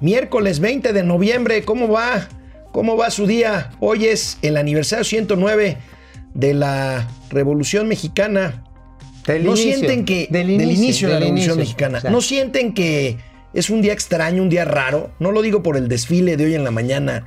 Miércoles 0.00 0.60
20 0.60 0.92
de 0.92 1.02
noviembre, 1.02 1.64
¿cómo 1.64 1.88
va? 1.88 2.28
¿Cómo 2.72 2.96
va 2.96 3.10
su 3.10 3.26
día? 3.26 3.70
Hoy 3.80 4.06
es 4.06 4.38
el 4.42 4.56
aniversario 4.56 5.04
109 5.04 5.78
de 6.34 6.54
la 6.54 7.08
Revolución 7.30 7.86
Mexicana. 7.86 8.64
Del 9.26 9.44
no 9.44 9.52
inicio, 9.52 9.74
sienten 9.78 10.04
que 10.04 10.28
del 10.30 10.58
del 10.58 10.72
inicio, 10.72 11.08
de 11.08 11.14
la 11.14 11.20
Revolución 11.20 11.58
inicio, 11.58 11.76
Mexicana, 11.84 12.02
no 12.10 12.20
sienten 12.20 12.74
que 12.74 13.18
es 13.54 13.70
un 13.70 13.80
día 13.80 13.92
extraño, 13.92 14.42
un 14.42 14.50
día 14.50 14.64
raro. 14.64 15.12
No 15.20 15.30
lo 15.30 15.40
digo 15.40 15.62
por 15.62 15.76
el 15.76 15.88
desfile 15.88 16.36
de 16.36 16.46
hoy 16.46 16.54
en 16.54 16.64
la 16.64 16.70
mañana. 16.70 17.26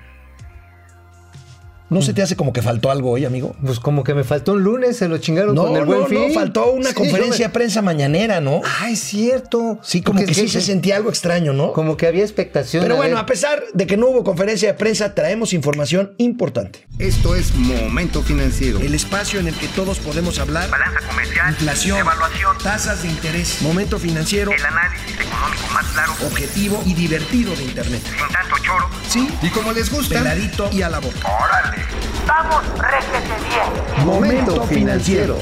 ¿No 1.90 2.00
Mm. 2.00 2.04
se 2.04 2.14
te 2.14 2.22
hace 2.22 2.36
como 2.36 2.52
que 2.52 2.62
faltó 2.62 2.92
algo 2.92 3.12
hoy, 3.12 3.24
amigo? 3.26 3.56
Pues 3.66 3.80
como 3.80 4.04
que 4.04 4.14
me 4.14 4.24
faltó 4.26 4.54
un 4.54 4.64
lunes, 4.64 4.98
se 4.98 5.08
lo 5.08 5.18
chingaron 5.20 5.56
No, 5.56 5.68
con 5.68 5.76
el 5.76 5.82
no, 5.82 5.86
buen 5.86 6.00
no, 6.02 6.06
fin. 6.08 6.34
faltó 6.34 6.72
una 6.72 6.90
Sí, 6.90 6.96
conferencia 6.96 7.48
de 7.48 7.54
prensa 7.54 7.82
mañanera, 7.82 8.42
¿no? 8.42 8.62
Ah, 8.82 8.90
es 8.90 9.00
cierto. 9.00 9.80
Sí, 9.84 10.02
como 10.02 10.20
Porque 10.20 10.34
que 10.34 10.42
sí 10.42 10.48
se 10.50 10.60
sentía 10.62 10.98
algo 10.98 11.10
extraño, 11.10 11.54
¿no? 11.54 11.72
Como 11.74 11.96
que 11.96 12.06
había 12.08 12.24
expectación. 12.24 12.84
Pero 12.84 12.96
a 12.96 12.98
bueno, 12.98 13.16
ver. 13.16 13.24
a 13.24 13.26
pesar 13.26 13.64
de 13.74 13.88
que 13.88 13.96
no 13.96 14.08
hubo 14.08 14.24
conferencia 14.26 14.68
de 14.70 14.74
prensa, 14.78 15.16
traemos 15.16 15.54
información 15.54 16.14
importante. 16.18 16.86
Esto 17.00 17.36
es 17.36 17.56
Momento 17.56 18.22
Financiero. 18.22 18.80
El 18.80 18.94
espacio 18.94 19.40
en 19.40 19.48
el 19.48 19.56
que 19.56 19.68
todos 19.70 20.00
podemos 20.00 20.40
hablar. 20.40 20.70
balanza 20.70 21.00
comercial, 21.08 21.52
Inflación, 21.52 22.00
evaluación, 22.00 22.58
tasas 22.64 23.02
de 23.04 23.10
interés, 23.10 23.62
momento 23.62 23.98
financiero, 24.00 24.52
el 24.52 24.66
análisis 24.66 25.14
económico 25.14 25.68
más 25.74 25.86
claro, 25.94 26.12
objetivo 26.26 26.84
y 26.86 26.94
divertido 26.94 27.56
de 27.56 27.64
Internet. 27.64 28.02
sin 28.04 28.34
tanto 28.34 28.56
choro. 28.64 28.90
Sí, 29.08 29.28
Y 29.42 29.50
como 29.50 29.72
les 29.72 29.90
gusta, 29.92 30.16
peladito 30.20 30.70
y 30.74 30.82
a 30.82 30.90
la 30.90 31.00
boca. 31.00 31.18
¡Órale! 31.24 31.77
¡Vamos! 32.28 32.62
Momento 34.06 34.64
Financiero. 34.64 35.38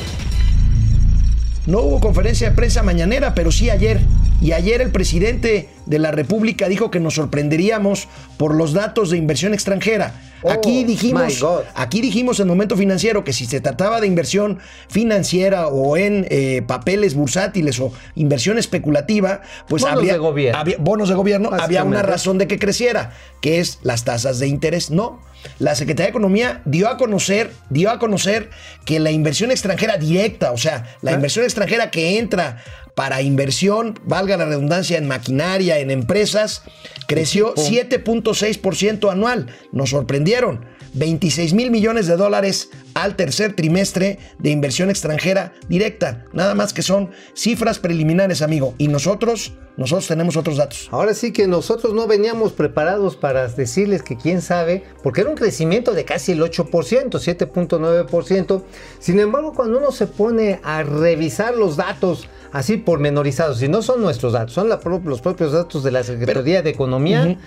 No 1.66 1.80
hubo 1.80 2.00
conferencia 2.00 2.50
de 2.50 2.56
prensa 2.56 2.84
mañanera, 2.84 3.34
pero 3.34 3.52
sí 3.52 3.70
ayer. 3.70 4.02
Y 4.42 4.52
ayer 4.52 4.82
el 4.82 4.92
presidente 4.92 5.70
de 5.86 5.98
la 6.00 6.12
República 6.12 6.68
dijo 6.68 6.92
que 6.92 7.00
nos 7.00 7.16
sorprenderíamos 7.16 8.08
por 8.38 8.54
los 8.54 8.74
datos 8.74 9.10
de 9.10 9.18
inversión 9.18 9.54
extranjera. 9.54 10.22
Oh, 10.44 10.52
aquí 10.52 10.84
dijimos, 10.84 11.44
aquí 11.74 12.02
dijimos 12.02 12.40
en 12.40 12.48
momento 12.48 12.78
financiero 12.78 13.24
que 13.24 13.34
si 13.34 13.46
se 13.48 13.62
trataba 13.62 14.00
de 14.02 14.08
inversión 14.08 14.60
financiera 14.90 15.68
o 15.68 15.98
en 15.98 16.28
eh, 16.30 16.62
papeles 16.68 17.16
bursátiles 17.16 17.80
o 17.80 17.92
inversión 18.16 18.60
especulativa, 18.60 19.42
pues 19.68 19.82
Bonos 19.82 19.98
habría, 19.98 20.14
de 20.14 20.20
gobierno. 20.20 20.60
había- 20.60 20.78
bonos 20.78 21.10
de 21.10 21.16
gobierno, 21.16 21.50
había 21.52 21.84
una 21.84 22.04
razón 22.04 22.38
de 22.38 22.48
que 22.48 22.60
creciera, 22.60 23.14
que 23.42 23.60
es 23.60 23.80
las 23.82 24.04
tasas 24.04 24.38
de 24.38 24.48
interés. 24.48 24.92
No, 24.92 25.20
la 25.58 25.74
Secretaría 25.74 26.08
de 26.08 26.12
Economía 26.12 26.62
dio 26.66 26.90
a 26.90 26.98
conocer, 26.98 27.52
dio 27.72 27.90
a 27.90 27.98
conocer 27.98 28.52
que 28.86 29.00
la 29.00 29.10
inversión 29.10 29.50
extranjera 29.50 29.98
directa, 29.98 30.52
o 30.52 30.58
sea, 30.58 30.96
la 31.02 31.12
¿Ah? 31.12 31.16
inversión 31.16 31.46
extranjera 31.46 31.90
que 31.90 32.20
entra 32.20 32.62
para 32.96 33.22
inversión, 33.22 34.00
valga 34.06 34.38
la 34.38 34.46
redundancia, 34.46 34.98
en 34.98 35.08
maquinaria, 35.08 35.80
en 35.80 35.92
empresas, 35.92 36.64
creció 37.08 37.54
7.6% 37.56 39.12
anual. 39.12 39.48
Nos 39.72 39.92
sorprendieron. 39.92 40.74
26 40.96 41.54
mil 41.54 41.72
millones 41.72 42.08
de 42.08 42.16
dólares 42.16 42.70
al 42.94 43.18
tercer 43.18 43.54
trimestre 43.54 44.18
de 44.40 44.50
inversión 44.50 44.90
extranjera 44.90 45.52
directa. 45.68 46.24
Nada 46.32 46.56
más 46.56 46.72
que 46.72 46.82
son 46.82 47.12
cifras 47.34 47.80
preliminares, 47.80 48.42
amigo. 48.42 48.74
Y 48.78 48.88
nosotros, 48.88 49.54
nosotros 49.76 50.08
tenemos 50.08 50.38
otros 50.38 50.56
datos. 50.56 50.88
Ahora 50.92 51.14
sí 51.14 51.34
que 51.34 51.48
nosotros 51.48 51.94
no 51.94 52.08
veníamos 52.08 52.54
preparados 52.54 53.18
para 53.18 53.50
decirles 53.50 54.04
que 54.04 54.16
quién 54.16 54.42
sabe, 54.42 54.86
porque 55.04 55.22
era 55.22 55.30
un 55.30 55.36
crecimiento 55.36 55.92
de 55.94 56.06
casi 56.06 56.32
el 56.32 56.42
8%, 56.42 56.70
7.9%. 56.72 58.64
Sin 59.00 59.20
embargo, 59.20 59.54
cuando 59.54 59.80
uno 59.80 59.92
se 59.92 60.08
pone 60.08 60.62
a 60.64 60.82
revisar 60.84 61.56
los 61.56 61.76
datos 61.76 62.30
así 62.56 62.78
pormenorizados, 62.78 63.62
y 63.62 63.68
no 63.68 63.82
son 63.82 64.00
nuestros 64.02 64.32
datos, 64.34 64.54
son 64.54 64.70
la 64.70 64.80
pro- 64.80 65.02
los 65.04 65.20
propios 65.22 65.52
datos 65.52 65.84
de 65.84 65.92
la 65.92 66.04
Secretaría 66.04 66.62
de 66.62 66.70
Economía, 66.70 67.38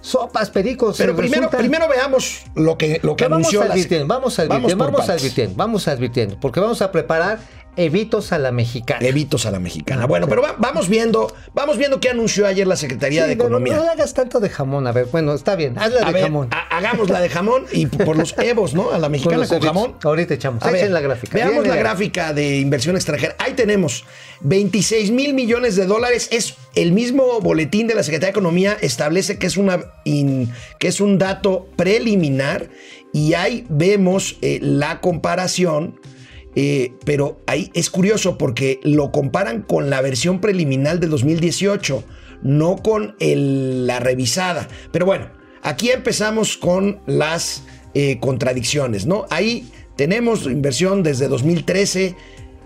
sopas, 0.00 0.50
pericos. 0.50 0.96
Pero 0.98 1.14
primero, 1.14 1.48
primero 1.48 1.88
veamos 1.88 2.42
lo 2.56 2.76
que, 2.76 2.98
lo 3.04 3.14
que 3.14 3.24
vamos 3.28 3.36
anunció 3.46 3.60
la 3.64 3.72
advirtiendo, 3.72 4.06
vamos 4.08 4.36
advirtiendo, 4.38 4.84
vamos, 4.84 5.00
partes. 5.06 5.20
advirtiendo, 5.22 5.54
vamos 5.56 5.88
advirtiendo, 5.88 6.40
porque 6.40 6.58
vamos 6.58 6.82
a 6.82 6.90
preparar 6.90 7.38
evitos 7.76 8.32
a 8.32 8.38
la 8.38 8.52
mexicana. 8.52 9.06
Evitos 9.06 9.46
a 9.46 9.50
la 9.50 9.58
mexicana. 9.58 10.06
Bueno, 10.06 10.28
pero 10.28 10.42
va- 10.42 10.56
vamos 10.58 10.88
viendo, 10.88 11.34
vamos 11.54 11.78
viendo 11.78 12.00
qué 12.00 12.10
anunció 12.10 12.46
ayer 12.46 12.66
la 12.66 12.76
Secretaría 12.76 13.22
Sí, 13.22 13.28
de 13.28 13.34
Economía. 13.34 13.76
No 13.76 13.82
le 13.84 13.88
hagas 13.90 14.12
tanto 14.14 14.40
de 14.40 14.48
jamón, 14.50 14.86
a 14.86 14.92
ver, 14.92 15.06
bueno, 15.10 15.32
está 15.34 15.56
bien, 15.56 15.78
hazla 15.78 16.02
A 16.02 16.06
de 16.08 16.12
ver, 16.12 16.22
jamón. 16.24 16.48
ha- 16.50 16.76
hagamos 16.76 17.08
la 17.10 17.20
de 17.20 17.28
jamón 17.28 17.64
y 17.72 17.86
por 17.86 18.16
los 18.16 18.34
evos, 18.38 18.74
¿no? 18.74 18.90
A 18.92 18.98
la 18.98 19.08
mexicana 19.08 19.46
con, 19.46 19.60
jamón. 19.60 19.94
Ahorita 20.02 20.34
echamos. 20.34 20.62
A 20.62 20.66
ver, 20.70 20.80
Echen 20.82 20.92
la 20.92 21.00
gráfica. 21.00 21.34
Veamos 21.34 21.66
la 21.66 21.76
gráfica 21.76 22.32
de 22.32 22.58
inversión 22.58 22.96
extranjera. 22.96 23.36
Ahí 23.38 23.54
tenemos 23.54 24.04
26 24.40 25.10
mil 25.10 25.32
millones 25.34 25.76
de 25.76 25.86
dólares. 25.86 26.28
Es 26.30 26.56
el 26.74 26.92
mismo 26.92 27.40
boletín 27.40 27.86
de 27.86 27.94
la 27.94 28.02
Secretaría 28.02 28.28
de 28.28 28.38
Economía 28.38 28.76
establece 28.80 29.38
que 29.38 29.46
es 29.46 29.56
una 29.56 29.80
in- 30.04 30.52
que 30.78 30.88
es 30.88 31.00
un 31.00 31.18
dato 31.18 31.66
preliminar 31.76 32.68
y 33.12 33.34
ahí 33.34 33.64
vemos 33.68 34.36
eh, 34.42 34.58
la 34.62 35.00
comparación. 35.00 35.98
Eh, 36.54 36.92
pero 37.04 37.40
ahí 37.46 37.70
es 37.74 37.88
curioso 37.90 38.36
porque 38.38 38.78
lo 38.82 39.10
comparan 39.12 39.62
con 39.62 39.90
la 39.90 40.00
versión 40.00 40.40
preliminar 40.40 41.00
del 41.00 41.10
2018, 41.10 42.04
no 42.42 42.76
con 42.76 43.14
el- 43.20 43.86
la 43.86 44.00
revisada. 44.00 44.68
Pero 44.92 45.06
bueno, 45.06 45.30
aquí 45.62 45.90
empezamos 45.90 46.56
con 46.56 47.00
las 47.06 47.62
eh, 47.94 48.18
contradicciones, 48.20 49.04
¿no? 49.06 49.26
Ahí 49.28 49.70
tenemos 49.96 50.46
inversión 50.46 51.02
desde 51.02 51.28
2013, 51.28 52.16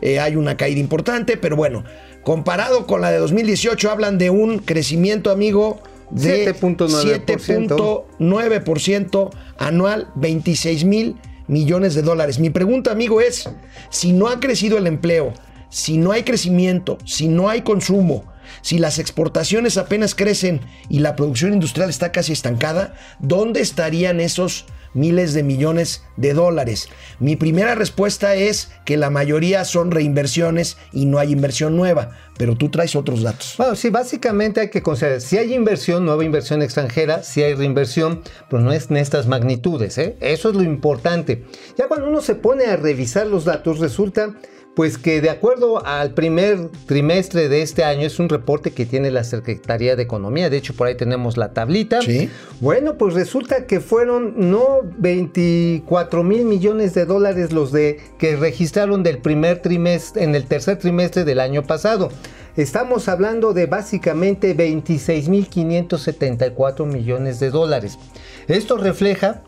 eh, 0.01 0.21
hay 0.21 0.37
una 0.37 0.57
caída 0.57 0.79
importante, 0.79 1.37
pero 1.37 1.57
bueno, 1.57 1.83
comparado 2.23 2.87
con 2.87 3.01
la 3.01 3.11
de 3.11 3.19
2018 3.19 3.91
hablan 3.91 4.19
de 4.19 4.31
un 4.31 4.59
crecimiento, 4.61 5.31
amigo, 5.31 5.81
de 6.11 6.55
7.9%. 6.55 8.07
7.9% 8.19 9.31
anual, 9.59 10.09
26 10.15 10.85
mil 10.85 11.17
millones 11.49 11.95
de 11.95 12.03
dólares. 12.03 12.39
Mi 12.39 12.51
pregunta, 12.51 12.93
amigo, 12.93 13.21
es, 13.21 13.49
si 13.91 14.13
no 14.13 14.29
ha 14.29 14.41
crecido 14.41 14.79
el 14.79 14.87
empleo, 14.87 15.33
si 15.69 15.99
no 15.99 16.13
hay 16.13 16.23
crecimiento, 16.23 16.99
si 17.05 17.29
no 17.29 17.49
hay 17.49 17.63
consumo, 17.63 18.25
si 18.63 18.79
las 18.79 18.99
exportaciones 18.99 19.77
apenas 19.77 20.15
crecen 20.15 20.61
y 20.89 21.01
la 21.01 21.17
producción 21.17 21.53
industrial 21.53 21.91
está 21.91 22.13
casi 22.13 22.33
estancada, 22.33 22.95
¿dónde 23.19 23.61
estarían 23.61 24.21
esos 24.21 24.67
miles 24.97 25.35
de 25.35 25.45
millones 25.45 26.03
de 26.17 26.35
dólares? 26.35 26.89
Mi 27.21 27.37
primera 27.37 27.77
respuesta 27.77 28.35
es 28.35 28.71
que 28.85 28.97
la 28.97 29.11
mayoría 29.11 29.65
son 29.65 29.93
reinversiones 29.93 30.77
y 30.93 31.07
no 31.07 31.19
hay 31.19 31.31
inversión 31.31 31.77
nueva, 31.77 32.11
pero 32.39 32.57
tú 32.57 32.71
traes 32.71 32.97
otros 32.97 33.23
datos. 33.23 33.55
Bueno, 33.59 33.77
sí, 33.77 33.91
básicamente 33.91 34.61
hay 34.61 34.71
que 34.71 34.83
considerar, 34.83 35.21
si 35.21 35.39
hay 35.39 35.55
inversión, 35.55 36.05
nueva 36.05 36.25
inversión 36.25 36.63
extranjera, 36.63 37.23
si 37.23 37.43
hay 37.43 37.55
reinversión, 37.55 38.23
pero 38.51 38.63
no 38.63 38.73
es 38.73 38.91
en 38.91 38.97
estas 38.97 39.27
magnitudes, 39.27 39.99
¿eh? 39.99 40.17
Eso 40.21 40.51
es 40.51 40.57
lo 40.57 40.63
importante. 40.63 41.45
Ya 41.79 41.87
cuando 41.87 42.09
uno 42.09 42.21
se 42.21 42.35
pone 42.35 42.65
a 42.65 42.77
revisar 42.77 43.27
los 43.27 43.45
datos, 43.45 43.79
resulta 43.79 44.35
pues 44.77 44.99
que 44.99 45.23
de 45.23 45.31
acuerdo 45.31 45.85
al 45.87 46.11
primer 46.11 46.69
trimestre 46.85 47.49
de 47.49 47.63
este 47.63 47.83
año, 47.83 48.07
es 48.07 48.19
un 48.19 48.29
reporte 48.29 48.73
que 48.73 48.85
tiene 48.85 49.11
la 49.11 49.25
Secretaría 49.25 49.97
de 49.97 50.03
Economía, 50.03 50.51
de 50.51 50.59
hecho 50.59 50.75
por 50.75 50.87
ahí 50.87 50.95
tenemos 50.95 51.39
la 51.39 51.55
tablita. 51.55 52.03
Sí. 52.03 52.29
Bueno, 52.61 52.99
pues 52.99 53.15
resulta 53.15 53.65
que 53.65 53.81
fueron 53.81 54.35
no 54.51 54.81
24 54.99 56.23
mil 56.23 56.45
millones 56.45 56.93
de 56.93 57.07
dólares 57.07 57.55
los 57.55 57.73
de 57.73 58.01
que 58.19 58.37
registraron 58.37 59.03
del 59.03 59.17
primer 59.17 59.63
trimestre, 59.63 60.23
en 60.23 60.35
el 60.35 60.45
tercer 60.45 60.79
trimestre 60.79 61.25
del 61.25 61.41
año 61.41 61.63
pasado. 61.63 62.11
Estamos 62.59 63.09
hablando 63.09 63.55
de 63.55 63.65
básicamente 63.65 64.53
26 64.53 65.31
mil 65.31 65.49
574 65.49 66.85
millones 66.85 67.41
de 67.41 67.49
dólares. 67.49 67.99
Esto 68.47 68.77
refleja 68.77 69.43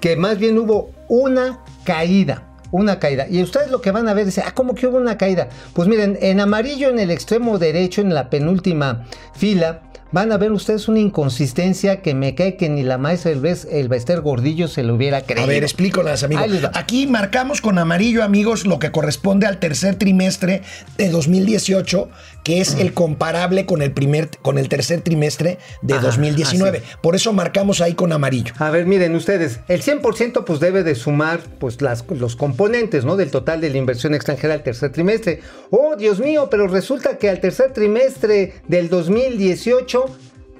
que 0.00 0.16
más 0.16 0.38
bien 0.38 0.56
hubo 0.56 0.92
una 1.08 1.62
caída. 1.84 2.51
Una 2.72 2.98
caída. 2.98 3.26
Y 3.30 3.42
ustedes 3.42 3.70
lo 3.70 3.80
que 3.80 3.92
van 3.92 4.08
a 4.08 4.14
ver 4.14 4.26
es, 4.26 4.38
ah, 4.38 4.52
¿cómo 4.54 4.74
que 4.74 4.86
hubo 4.86 4.96
una 4.96 5.18
caída? 5.18 5.48
Pues 5.74 5.86
miren, 5.86 6.18
en 6.20 6.40
amarillo 6.40 6.88
en 6.88 6.98
el 6.98 7.10
extremo 7.10 7.58
derecho, 7.58 8.00
en 8.00 8.14
la 8.14 8.30
penúltima 8.30 9.04
fila, 9.34 9.82
van 10.12 10.30
a 10.30 10.36
ver 10.36 10.52
ustedes 10.52 10.88
una 10.88 11.00
inconsistencia 11.00 12.02
que 12.02 12.14
me 12.14 12.34
cae 12.34 12.56
que 12.56 12.68
ni 12.68 12.82
la 12.82 12.98
maestra 12.98 13.32
el 13.32 13.88
Bester 13.88 14.20
Gordillo 14.20 14.68
se 14.68 14.82
lo 14.82 14.94
hubiera 14.94 15.22
creído. 15.22 15.44
A 15.44 15.46
ver, 15.46 15.62
explícolas, 15.62 16.22
amigo. 16.22 16.40
Ahí 16.40 16.50
les 16.50 16.64
va. 16.64 16.70
Aquí 16.74 17.06
marcamos 17.06 17.60
con 17.60 17.78
amarillo, 17.78 18.22
amigos, 18.22 18.66
lo 18.66 18.78
que 18.78 18.92
corresponde 18.92 19.46
al 19.46 19.58
tercer 19.58 19.96
trimestre 19.96 20.62
de 20.98 21.08
2018, 21.08 22.08
que 22.44 22.60
es 22.60 22.74
el 22.74 22.92
comparable 22.92 23.66
con 23.66 23.82
el 23.82 23.92
primer, 23.92 24.28
con 24.42 24.58
el 24.58 24.68
tercer 24.68 25.00
trimestre 25.00 25.58
de 25.80 25.94
Ajá, 25.94 26.02
2019. 26.02 26.82
Por 27.00 27.16
eso 27.16 27.32
marcamos 27.32 27.80
ahí 27.80 27.94
con 27.94 28.12
amarillo. 28.12 28.52
A 28.58 28.70
ver, 28.70 28.86
miren 28.86 29.14
ustedes, 29.14 29.60
el 29.68 29.82
100% 29.82 30.44
pues 30.44 30.60
debe 30.60 30.82
de 30.82 30.94
sumar 30.94 31.40
pues 31.58 31.80
las, 31.80 32.04
los 32.10 32.36
componentes, 32.36 33.04
¿no? 33.04 33.16
Del 33.16 33.30
total 33.30 33.60
de 33.60 33.70
la 33.70 33.78
inversión 33.78 34.14
extranjera 34.14 34.54
al 34.54 34.62
tercer 34.62 34.92
trimestre. 34.92 35.40
Oh, 35.70 35.96
Dios 35.96 36.20
mío, 36.20 36.48
pero 36.50 36.66
resulta 36.68 37.16
que 37.16 37.30
al 37.30 37.40
tercer 37.40 37.72
trimestre 37.72 38.54
del 38.68 38.90
2018 38.90 40.01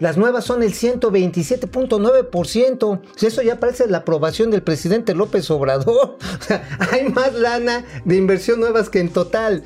las 0.00 0.16
nuevas 0.16 0.44
son 0.44 0.64
el 0.64 0.74
127.9%. 0.74 3.00
Eso 3.20 3.42
ya 3.42 3.60
parece 3.60 3.86
la 3.86 3.98
aprobación 3.98 4.50
del 4.50 4.62
presidente 4.62 5.14
López 5.14 5.48
Obrador. 5.50 6.18
O 6.40 6.44
sea, 6.44 6.66
hay 6.90 7.08
más 7.08 7.34
lana 7.34 7.84
de 8.04 8.16
inversión 8.16 8.58
nuevas 8.58 8.88
que 8.88 8.98
en 8.98 9.10
total. 9.10 9.62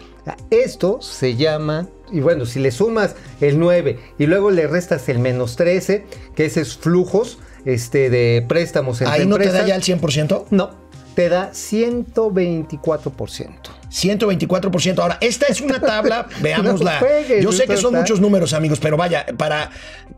Esto 0.51 1.01
se 1.01 1.37
llama 1.37 1.89
y 2.13 2.21
bueno, 2.21 2.45
si 2.45 2.61
le 2.61 2.71
sumas 2.71 3.17
el 3.41 3.59
9 3.59 3.99
y 4.19 4.27
luego 4.27 4.51
le 4.51 4.67
restas 4.67 5.09
el 5.09 5.19
menos 5.19 5.57
13, 5.57 6.05
que 6.35 6.45
ese 6.45 6.61
es 6.61 6.77
flujos 6.77 7.39
este, 7.65 8.11
de 8.11 8.45
préstamos 8.47 9.01
entre 9.01 9.15
Ahí 9.15 9.25
no 9.27 9.39
te 9.39 9.51
da 9.51 9.67
ya 9.67 9.75
el 9.75 9.83
100%. 9.83 10.49
No, 10.51 10.73
te 11.15 11.31
da 11.31 11.53
124%. 11.53 13.76
124%. 13.91 14.99
Ahora, 14.99 15.19
esta 15.21 15.47
es 15.47 15.61
una 15.61 15.81
tabla, 15.81 16.27
veámosla. 16.41 17.01
No 17.01 17.07
juegues, 17.07 17.43
Yo 17.43 17.53
sé 17.53 17.67
que 17.67 17.77
son 17.77 17.95
muchos 17.95 18.21
números, 18.21 18.53
amigos, 18.53 18.79
pero 18.81 18.97
vaya, 18.97 19.27
para 19.37 19.71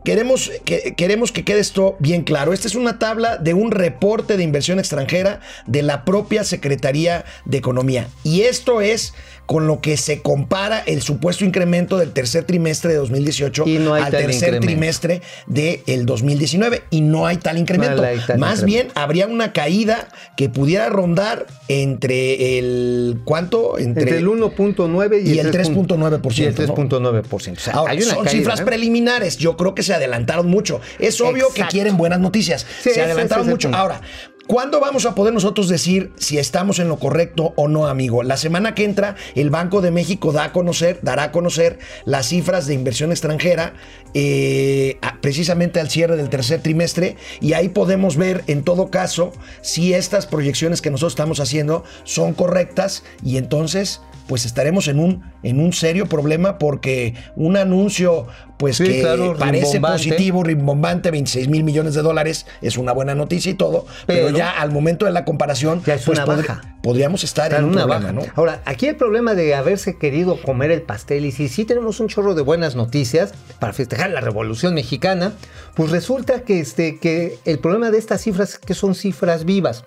queremos 0.03 0.51
que 0.65 0.93
queremos 0.95 1.31
que 1.31 1.43
quede 1.43 1.59
esto 1.59 1.95
bien 1.99 2.23
claro. 2.23 2.53
Esta 2.53 2.67
es 2.67 2.75
una 2.75 2.99
tabla 2.99 3.37
de 3.37 3.53
un 3.53 3.71
reporte 3.71 4.37
de 4.37 4.43
inversión 4.43 4.79
extranjera 4.79 5.39
de 5.65 5.83
la 5.83 6.05
propia 6.05 6.43
Secretaría 6.43 7.25
de 7.45 7.57
Economía. 7.57 8.07
Y 8.23 8.41
esto 8.41 8.81
es 8.81 9.13
con 9.45 9.65
lo 9.65 9.81
que 9.81 9.97
se 9.97 10.21
compara 10.21 10.83
el 10.85 11.01
supuesto 11.01 11.43
incremento 11.43 11.97
del 11.97 12.11
tercer 12.11 12.43
trimestre 12.43 12.91
de 12.91 12.97
2018 12.99 13.63
Y 13.65 13.79
no 13.79 13.95
al 13.95 14.11
tercer 14.11 14.53
incremento. 14.53 14.67
trimestre 14.67 15.21
del 15.47 16.05
2019 16.05 16.83
y 16.91 17.01
no 17.01 17.25
hay 17.25 17.37
tal 17.37 17.57
incremento. 17.57 17.95
No 17.95 18.03
hay 18.07 18.19
tal 18.19 18.37
Más 18.37 18.59
incremento. 18.59 18.65
bien 18.65 18.87
habría 18.93 19.25
una 19.25 19.51
caída 19.51 20.07
que 20.37 20.49
pudiera 20.49 20.87
rondar 20.89 21.47
entre 21.67 22.59
el 22.59 23.21
¿cuánto? 23.25 23.68
Entre, 23.77 24.17
el 24.17 24.27
1.9 24.27 25.21
y, 25.23 25.33
y 25.33 25.39
el 25.39 25.51
3.9%, 25.51 26.37
Y 26.37 26.43
el 26.43 26.55
¿no? 26.55 26.75
3.9%. 26.75 27.57
O 27.57 27.59
sea, 27.59 27.73
Ahora, 27.73 27.91
hay 27.91 27.97
una 27.99 28.13
son 28.13 28.23
caída, 28.23 28.31
cifras 28.31 28.59
¿eh? 28.61 28.65
preliminares. 28.65 29.37
Yo 29.37 29.55
creo 29.57 29.75
que 29.75 29.83
se 29.83 29.93
adelantaron 29.93 30.47
mucho. 30.47 30.81
Es 30.97 31.19
obvio 31.21 31.47
que 31.53 31.63
quieren 31.63 31.97
buenas 31.97 32.19
noticias. 32.19 32.65
Sí, 32.81 32.91
se 32.91 33.01
adelantaron 33.01 33.47
mucho. 33.47 33.69
Ahora, 33.73 34.01
¿cuándo 34.49 34.79
vamos 34.79 35.05
a 35.05 35.13
poder 35.13 35.31
nosotros 35.31 35.69
decir 35.69 36.11
si 36.17 36.39
estamos 36.39 36.79
en 36.79 36.89
lo 36.89 36.97
correcto 36.97 37.53
o 37.55 37.67
no, 37.67 37.85
amigo? 37.85 38.23
La 38.23 38.35
semana 38.35 38.73
que 38.73 38.83
entra, 38.83 39.15
el 39.35 39.51
Banco 39.51 39.79
de 39.79 39.91
México 39.91 40.31
da 40.31 40.45
a 40.45 40.51
conocer, 40.51 40.97
dará 41.03 41.25
a 41.25 41.31
conocer 41.31 41.77
las 42.05 42.29
cifras 42.29 42.65
de 42.65 42.73
inversión 42.73 43.11
extranjera 43.11 43.73
eh, 44.15 44.97
precisamente 45.21 45.79
al 45.79 45.91
cierre 45.91 46.17
del 46.17 46.29
tercer 46.29 46.61
trimestre 46.63 47.15
y 47.41 47.53
ahí 47.53 47.69
podemos 47.69 48.17
ver 48.17 48.43
en 48.47 48.63
todo 48.63 48.89
caso 48.89 49.33
si 49.61 49.93
estas 49.93 50.25
proyecciones 50.25 50.81
que 50.81 50.89
nosotros 50.89 51.13
estamos 51.13 51.39
haciendo 51.39 51.83
son 52.03 52.33
correctas 52.33 53.03
y 53.23 53.37
entonces 53.37 54.01
pues 54.27 54.45
estaremos 54.45 54.87
en 54.87 54.99
un, 54.99 55.23
en 55.43 55.59
un 55.59 55.73
serio 55.73 56.07
problema 56.07 56.57
porque 56.57 57.13
un 57.35 57.55
anuncio 57.55 58.27
pues 58.57 58.75
Sí, 58.75 58.83
que 58.83 58.99
claro, 58.99 59.35
parece 59.39 59.79
positivo, 59.79 60.43
rimbombante, 60.43 61.11
26 61.11 61.47
mil 61.47 61.63
millones 61.63 61.93
de 61.95 62.01
dólares, 62.01 62.45
es 62.61 62.77
una 62.77 62.91
buena 62.91 63.15
noticia 63.15 63.49
y 63.51 63.55
todo, 63.55 63.85
pero, 64.05 64.25
Pero- 64.27 64.37
ya 64.39 64.49
al 64.61 64.71
momento 64.71 65.05
de 65.05 65.11
la 65.11 65.23
comparación 65.25 65.81
Ya 65.85 65.93
es 65.95 66.03
pues 66.05 66.17
una 66.19 66.25
podr- 66.27 66.47
baja. 66.47 66.75
podríamos 66.81 67.23
estar 67.23 67.47
Está 67.47 67.57
en 67.59 67.65
un 67.65 67.71
una 67.71 67.85
problema, 67.85 68.11
baja. 68.11 68.27
¿no? 68.27 68.33
Ahora, 68.35 68.61
aquí 68.65 68.87
el 68.87 68.95
problema 68.95 69.35
de 69.35 69.53
haberse 69.55 69.97
querido 69.97 70.41
comer 70.41 70.71
el 70.71 70.81
pastel 70.81 71.25
y 71.25 71.31
si 71.31 71.47
sí 71.47 71.65
tenemos 71.65 71.99
un 71.99 72.07
chorro 72.07 72.35
de 72.35 72.41
buenas 72.41 72.75
noticias 72.75 73.33
para 73.59 73.73
festejar 73.73 74.09
la 74.09 74.21
Revolución 74.21 74.73
Mexicana, 74.73 75.33
pues 75.75 75.91
resulta 75.91 76.41
que, 76.43 76.59
este, 76.59 76.99
que 76.99 77.37
el 77.45 77.59
problema 77.59 77.91
de 77.91 77.97
estas 77.97 78.21
cifras 78.21 78.51
es 78.53 78.59
que 78.59 78.73
son 78.73 78.95
cifras 78.95 79.45
vivas. 79.45 79.83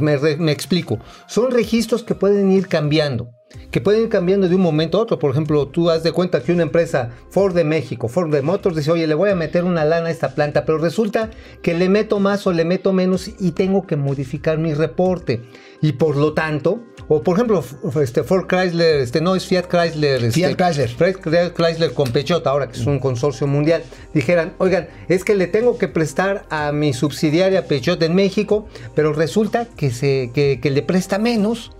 Me 0.00 0.52
explico. 0.52 0.98
Son 1.26 1.50
registros 1.50 2.02
que 2.02 2.14
pueden 2.14 2.50
ir 2.52 2.68
cambiando. 2.68 3.30
Que 3.70 3.80
pueden 3.80 4.02
ir 4.02 4.08
cambiando 4.08 4.48
de 4.48 4.54
un 4.54 4.60
momento 4.60 4.98
a 4.98 5.02
otro. 5.02 5.18
Por 5.18 5.30
ejemplo, 5.30 5.68
tú 5.68 5.90
haz 5.90 6.02
de 6.02 6.12
cuenta 6.12 6.42
que 6.42 6.52
una 6.52 6.62
empresa, 6.62 7.10
Ford 7.30 7.54
de 7.54 7.64
México, 7.64 8.08
Ford 8.08 8.30
de 8.30 8.42
Motors, 8.42 8.76
dice, 8.76 8.90
oye, 8.90 9.06
le 9.06 9.14
voy 9.14 9.30
a 9.30 9.34
meter 9.34 9.64
una 9.64 9.84
lana 9.84 10.08
a 10.08 10.10
esta 10.10 10.34
planta, 10.34 10.64
pero 10.64 10.78
resulta 10.78 11.30
que 11.62 11.74
le 11.74 11.88
meto 11.88 12.20
más 12.20 12.46
o 12.46 12.52
le 12.52 12.64
meto 12.64 12.92
menos 12.92 13.30
y 13.38 13.52
tengo 13.52 13.86
que 13.86 13.96
modificar 13.96 14.58
mi 14.58 14.74
reporte. 14.74 15.42
Y 15.80 15.92
por 15.92 16.16
lo 16.16 16.32
tanto, 16.32 16.80
o 17.08 17.22
por 17.22 17.36
ejemplo, 17.36 17.64
este 18.00 18.22
Ford 18.22 18.46
Chrysler, 18.46 19.00
este 19.00 19.20
no 19.20 19.34
es 19.34 19.46
Fiat 19.46 19.66
Chrysler, 19.68 20.22
este, 20.24 20.40
Fiat 20.40 20.56
Chrysler. 20.56 20.88
Fiat 20.88 21.54
Chrysler 21.54 21.92
con 21.92 22.12
Peugeot, 22.12 22.46
ahora 22.46 22.68
que 22.68 22.78
es 22.78 22.86
un 22.86 23.00
consorcio 23.00 23.48
mundial, 23.48 23.82
dijeran, 24.14 24.54
oigan, 24.58 24.88
es 25.08 25.24
que 25.24 25.34
le 25.34 25.48
tengo 25.48 25.78
que 25.78 25.88
prestar 25.88 26.44
a 26.50 26.70
mi 26.70 26.92
subsidiaria 26.92 27.66
Peugeot 27.66 28.00
en 28.02 28.14
México, 28.14 28.68
pero 28.94 29.12
resulta 29.12 29.66
que, 29.76 29.90
se, 29.90 30.30
que, 30.32 30.60
que 30.62 30.70
le 30.70 30.82
presta 30.82 31.18
menos. 31.18 31.72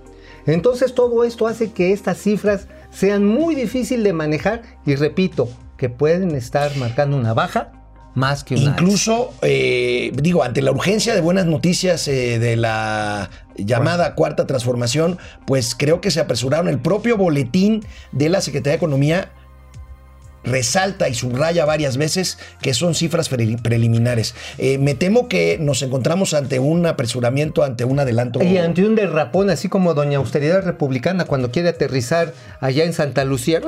Entonces 0.46 0.94
todo 0.94 1.24
esto 1.24 1.46
hace 1.46 1.72
que 1.72 1.92
estas 1.92 2.18
cifras 2.18 2.68
sean 2.90 3.24
muy 3.24 3.54
difíciles 3.54 4.04
de 4.04 4.12
manejar 4.12 4.62
y 4.84 4.94
repito, 4.96 5.48
que 5.76 5.88
pueden 5.88 6.34
estar 6.36 6.76
marcando 6.76 7.16
una 7.16 7.34
baja 7.34 7.72
más 8.14 8.44
que 8.44 8.54
una. 8.54 8.64
Incluso, 8.64 9.32
eh, 9.42 10.12
digo, 10.14 10.42
ante 10.42 10.62
la 10.62 10.70
urgencia 10.70 11.14
de 11.14 11.20
buenas 11.20 11.46
noticias 11.46 12.06
eh, 12.08 12.38
de 12.38 12.56
la 12.56 13.30
llamada 13.56 14.14
cuarta 14.14 14.46
transformación, 14.46 15.18
pues 15.46 15.74
creo 15.74 16.00
que 16.00 16.10
se 16.10 16.20
apresuraron. 16.20 16.68
El 16.68 16.78
propio 16.78 17.16
boletín 17.16 17.84
de 18.12 18.28
la 18.28 18.40
Secretaría 18.40 18.72
de 18.72 18.76
Economía 18.76 19.30
resalta 20.44 21.08
y 21.08 21.14
subraya 21.14 21.64
varias 21.64 21.96
veces 21.96 22.38
que 22.60 22.74
son 22.74 22.94
cifras 22.94 23.28
pre- 23.28 23.56
preliminares. 23.62 24.34
Eh, 24.58 24.78
me 24.78 24.94
temo 24.94 25.28
que 25.28 25.58
nos 25.60 25.82
encontramos 25.82 26.34
ante 26.34 26.58
un 26.58 26.84
apresuramiento, 26.86 27.62
ante 27.62 27.84
un 27.84 28.00
adelanto. 28.00 28.42
Y 28.42 28.58
ante 28.58 28.84
un 28.84 28.94
derrapón, 28.94 29.50
así 29.50 29.68
como 29.68 29.94
Doña 29.94 30.18
Austeridad 30.18 30.62
Republicana 30.64 31.24
cuando 31.24 31.50
quiere 31.50 31.68
aterrizar 31.68 32.32
allá 32.60 32.84
en 32.84 32.92
Santa 32.92 33.24
Lucía. 33.24 33.60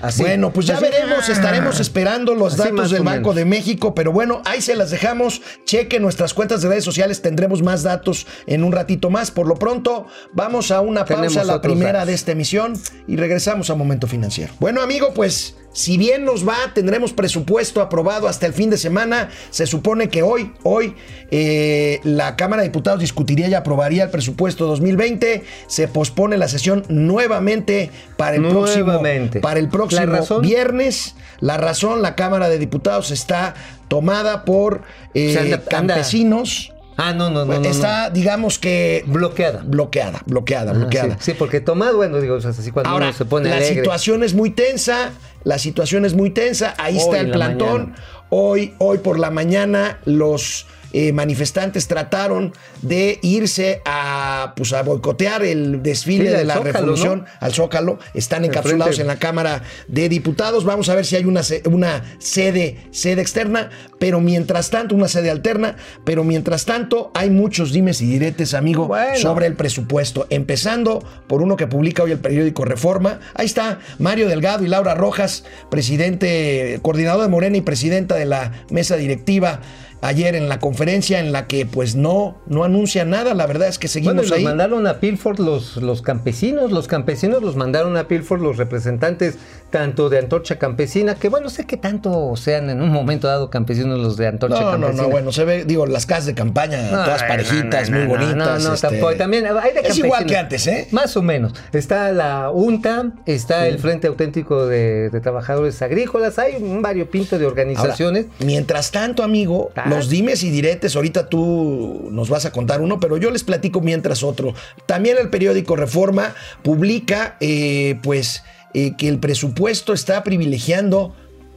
Así. 0.00 0.22
Bueno, 0.22 0.52
pues 0.52 0.66
ya 0.66 0.78
veremos, 0.80 1.28
estaremos 1.28 1.80
esperando 1.80 2.34
los 2.34 2.54
Así 2.54 2.70
datos 2.70 2.90
del 2.90 3.02
Banco 3.02 3.34
de 3.34 3.44
México, 3.44 3.94
pero 3.94 4.12
bueno, 4.12 4.42
ahí 4.44 4.60
se 4.60 4.76
las 4.76 4.90
dejamos. 4.90 5.42
Cheque 5.64 6.00
nuestras 6.00 6.34
cuentas 6.34 6.62
de 6.62 6.68
redes 6.68 6.84
sociales, 6.84 7.22
tendremos 7.22 7.62
más 7.62 7.82
datos 7.82 8.26
en 8.46 8.64
un 8.64 8.72
ratito 8.72 9.10
más. 9.10 9.30
Por 9.30 9.46
lo 9.46 9.56
pronto, 9.56 10.06
vamos 10.32 10.70
a 10.70 10.80
una 10.80 11.04
Tenemos 11.04 11.34
pausa, 11.34 11.52
la 11.52 11.60
primera 11.60 11.92
datos. 11.92 12.08
de 12.08 12.14
esta 12.14 12.32
emisión, 12.32 12.74
y 13.06 13.16
regresamos 13.16 13.70
a 13.70 13.74
Momento 13.74 14.06
Financiero. 14.06 14.52
Bueno, 14.60 14.80
amigo, 14.82 15.12
pues 15.14 15.54
si 15.72 15.96
bien 15.98 16.24
nos 16.24 16.46
va, 16.48 16.56
tendremos 16.74 17.12
presupuesto 17.12 17.80
aprobado 17.80 18.26
hasta 18.26 18.46
el 18.46 18.52
fin 18.52 18.70
de 18.70 18.78
semana. 18.78 19.28
Se 19.50 19.66
supone 19.66 20.08
que 20.08 20.22
hoy, 20.22 20.52
hoy, 20.64 20.94
eh, 21.30 22.00
la 22.04 22.36
Cámara 22.36 22.62
de 22.62 22.68
Diputados 22.68 23.00
discutiría 23.00 23.48
y 23.48 23.54
aprobaría 23.54 24.04
el 24.04 24.10
presupuesto 24.10 24.66
2020. 24.66 25.44
Se 25.66 25.86
pospone 25.86 26.36
la 26.36 26.48
sesión 26.48 26.84
nuevamente 26.88 27.90
para 28.16 28.36
el 28.36 28.48
próximo, 28.48 28.86
Nuevamente. 28.86 29.40
para 29.40 29.60
el 29.60 29.68
próximo 29.68 29.87
¿La 29.92 30.06
razón? 30.06 30.42
viernes. 30.42 31.14
La 31.40 31.56
razón, 31.56 32.02
la 32.02 32.14
Cámara 32.16 32.48
de 32.48 32.58
Diputados 32.58 33.10
está 33.10 33.54
tomada 33.88 34.44
por 34.44 34.82
eh, 35.14 35.28
O 35.30 35.32
sea, 35.32 35.42
anda- 35.42 35.56
anda- 35.56 35.68
campesinos. 35.94 36.72
Ah, 37.00 37.12
no, 37.14 37.30
no, 37.30 37.44
no. 37.44 37.54
no, 37.54 37.60
no. 37.60 37.68
está, 37.68 38.10
digamos 38.10 38.58
que 38.58 39.04
bloqueada. 39.06 39.62
bloqueada, 39.64 40.20
bloqueada, 40.26 40.72
Ah, 40.72 40.74
bloqueada. 40.74 41.14
Sí, 41.20 41.30
sí, 41.30 41.34
porque 41.38 41.60
tomado, 41.60 41.96
bueno, 41.96 42.20
digo, 42.20 42.34
o 42.34 42.40
sea, 42.40 42.50
así 42.50 42.72
cuando 42.72 42.90
Ahora, 42.90 43.06
uno 43.06 43.14
se 43.16 43.24
pone 43.24 43.48
la 43.50 43.56
alegre. 43.56 43.76
situación 43.76 44.24
es 44.24 44.34
muy 44.34 44.50
tensa, 44.50 45.12
la 45.44 45.58
situación 45.60 46.04
es 46.04 46.14
muy 46.14 46.30
tensa, 46.30 46.74
ahí 46.76 46.94
Hoy 46.96 47.00
está 47.02 47.20
el 47.20 47.28
la 47.30 47.36
plantón. 47.36 47.80
mañana. 47.90 47.96
Hoy, 48.30 48.74
hoy 48.78 48.98
por 48.98 49.18
la 49.20 49.30
mañana 49.30 49.98
los 50.06 50.66
eh, 50.92 51.12
manifestantes 51.12 51.86
trataron 51.88 52.52
de 52.82 53.18
irse 53.22 53.82
a, 53.84 54.54
pues, 54.56 54.72
a 54.72 54.82
boicotear 54.82 55.44
el 55.44 55.82
desfile 55.82 56.30
Sí, 56.30 56.36
de 56.36 56.44
la 56.44 56.54
Zócalo, 56.54 56.72
revolución 56.72 57.18
¿no? 57.20 57.24
al 57.40 57.52
Zócalo. 57.52 57.98
Están 58.14 58.44
encapsulados 58.44 58.98
en 58.98 59.06
la 59.06 59.18
Cámara 59.18 59.62
de 59.86 60.08
Diputados. 60.08 60.64
Vamos 60.64 60.88
a 60.88 60.94
ver 60.94 61.04
si 61.04 61.16
hay 61.16 61.24
una, 61.24 61.42
una 61.64 62.04
sede, 62.18 62.76
sede 62.90 63.20
externa, 63.20 63.70
pero 63.98 64.20
mientras 64.20 64.70
tanto, 64.70 64.94
una 64.94 65.08
sede 65.08 65.30
alterna, 65.30 65.76
pero 66.04 66.24
mientras 66.24 66.64
tanto 66.64 67.10
hay 67.14 67.30
muchos 67.30 67.72
dimes 67.72 68.00
y 68.00 68.06
diretes, 68.06 68.54
amigo, 68.54 68.86
Bueno. 68.86 69.16
sobre 69.18 69.46
el 69.46 69.54
presupuesto. 69.54 70.26
Empezando 70.30 71.04
por 71.26 71.42
uno 71.42 71.56
que 71.56 71.66
publica 71.66 72.02
hoy 72.02 72.12
el 72.12 72.18
periódico 72.18 72.64
Reforma. 72.64 73.20
Ahí 73.34 73.46
está 73.46 73.78
Mario 73.98 74.28
Delgado 74.28 74.64
y 74.64 74.68
Laura 74.68 74.94
Rojas, 74.94 75.44
presidente, 75.70 76.78
coordinador 76.82 77.22
de 77.22 77.28
Morena 77.28 77.56
y 77.56 77.60
presidenta 77.60 78.14
de 78.14 78.24
la 78.26 78.52
mesa 78.70 78.96
directiva. 78.96 79.60
Ayer 80.00 80.34
en 80.36 80.48
la 80.48 80.58
conferencia 80.60 81.18
en 81.20 81.32
la 81.32 81.46
que 81.46 81.66
pues 81.66 81.96
no, 81.96 82.36
no 82.46 82.64
anuncia 82.64 83.04
nada, 83.04 83.34
la 83.34 83.46
verdad 83.46 83.68
es 83.68 83.78
que 83.78 83.88
seguimos 83.88 84.14
Bueno, 84.14 84.28
los 84.28 84.38
ahí. 84.38 84.44
mandaron 84.44 84.86
a 84.86 85.00
Pilford 85.00 85.40
los, 85.40 85.76
los 85.76 86.02
campesinos, 86.02 86.70
los 86.70 86.86
campesinos 86.86 87.42
los 87.42 87.56
mandaron 87.56 87.96
a 87.96 88.06
Pilford 88.06 88.40
los 88.40 88.56
representantes 88.58 89.36
tanto 89.70 90.08
de 90.08 90.18
Antorcha 90.18 90.58
Campesina, 90.58 91.14
que 91.16 91.28
bueno, 91.28 91.50
sé 91.50 91.66
que 91.66 91.76
tanto 91.76 92.34
sean 92.36 92.70
en 92.70 92.80
un 92.80 92.90
momento 92.90 93.26
dado 93.26 93.50
campesinos 93.50 93.98
los 93.98 94.16
de 94.16 94.26
Antorcha 94.28 94.60
No, 94.60 94.64
no, 94.64 94.70
Campesina. 94.72 95.02
no, 95.02 95.08
bueno, 95.10 95.32
se 95.32 95.44
ve, 95.44 95.64
digo, 95.64 95.84
las 95.86 96.06
casas 96.06 96.26
de 96.26 96.34
campaña, 96.34 96.80
No, 96.90 97.04
todas 97.04 97.22
no, 97.22 97.28
parejitas, 97.28 97.90
no, 97.90 97.98
no, 97.98 98.04
muy 98.06 98.14
no, 98.16 98.20
bonitas. 98.24 98.62
No, 98.62 98.68
no, 98.68 98.74
este, 98.74 98.88
tampoco. 98.88 99.14
También 99.16 99.46
hay 99.46 99.74
de 99.74 99.80
es 99.80 99.98
igual 99.98 100.24
que 100.24 100.36
antes, 100.36 100.66
¿eh? 100.68 100.88
Más 100.92 101.16
o 101.16 101.22
menos. 101.22 101.52
Está 101.72 102.12
la 102.12 102.50
UNTA, 102.50 103.12
está 103.26 103.66
el 103.66 103.78
Frente 103.78 104.06
Auténtico 104.06 104.66
de, 104.66 105.10
de 105.10 105.20
Trabajadores 105.20 105.82
Agrícolas, 105.82 106.38
hay 106.38 106.54
un 106.62 106.80
variopinto 106.80 107.36
de 107.38 107.44
Ahora, 107.44 107.60
organizaciones. 107.60 108.26
mientras 108.38 108.90
tanto, 108.90 109.22
amigo. 109.22 109.70
Los 109.88 110.08
dimes 110.08 110.42
y 110.42 110.50
diretes, 110.50 110.96
ahorita 110.96 111.28
tú 111.28 112.08
nos 112.10 112.28
vas 112.28 112.44
a 112.44 112.52
contar 112.52 112.80
uno, 112.80 113.00
pero 113.00 113.16
yo 113.16 113.30
les 113.30 113.44
platico 113.44 113.80
mientras 113.80 114.22
otro. 114.22 114.54
También 114.86 115.16
el 115.20 115.30
periódico 115.30 115.76
Reforma 115.76 116.34
publica, 116.62 117.36
eh, 117.40 117.98
pues, 118.02 118.44
eh, 118.74 118.94
que 118.96 119.08
el 119.08 119.18
presupuesto 119.18 119.92
está 119.92 120.22
privilegiando, 120.22 121.14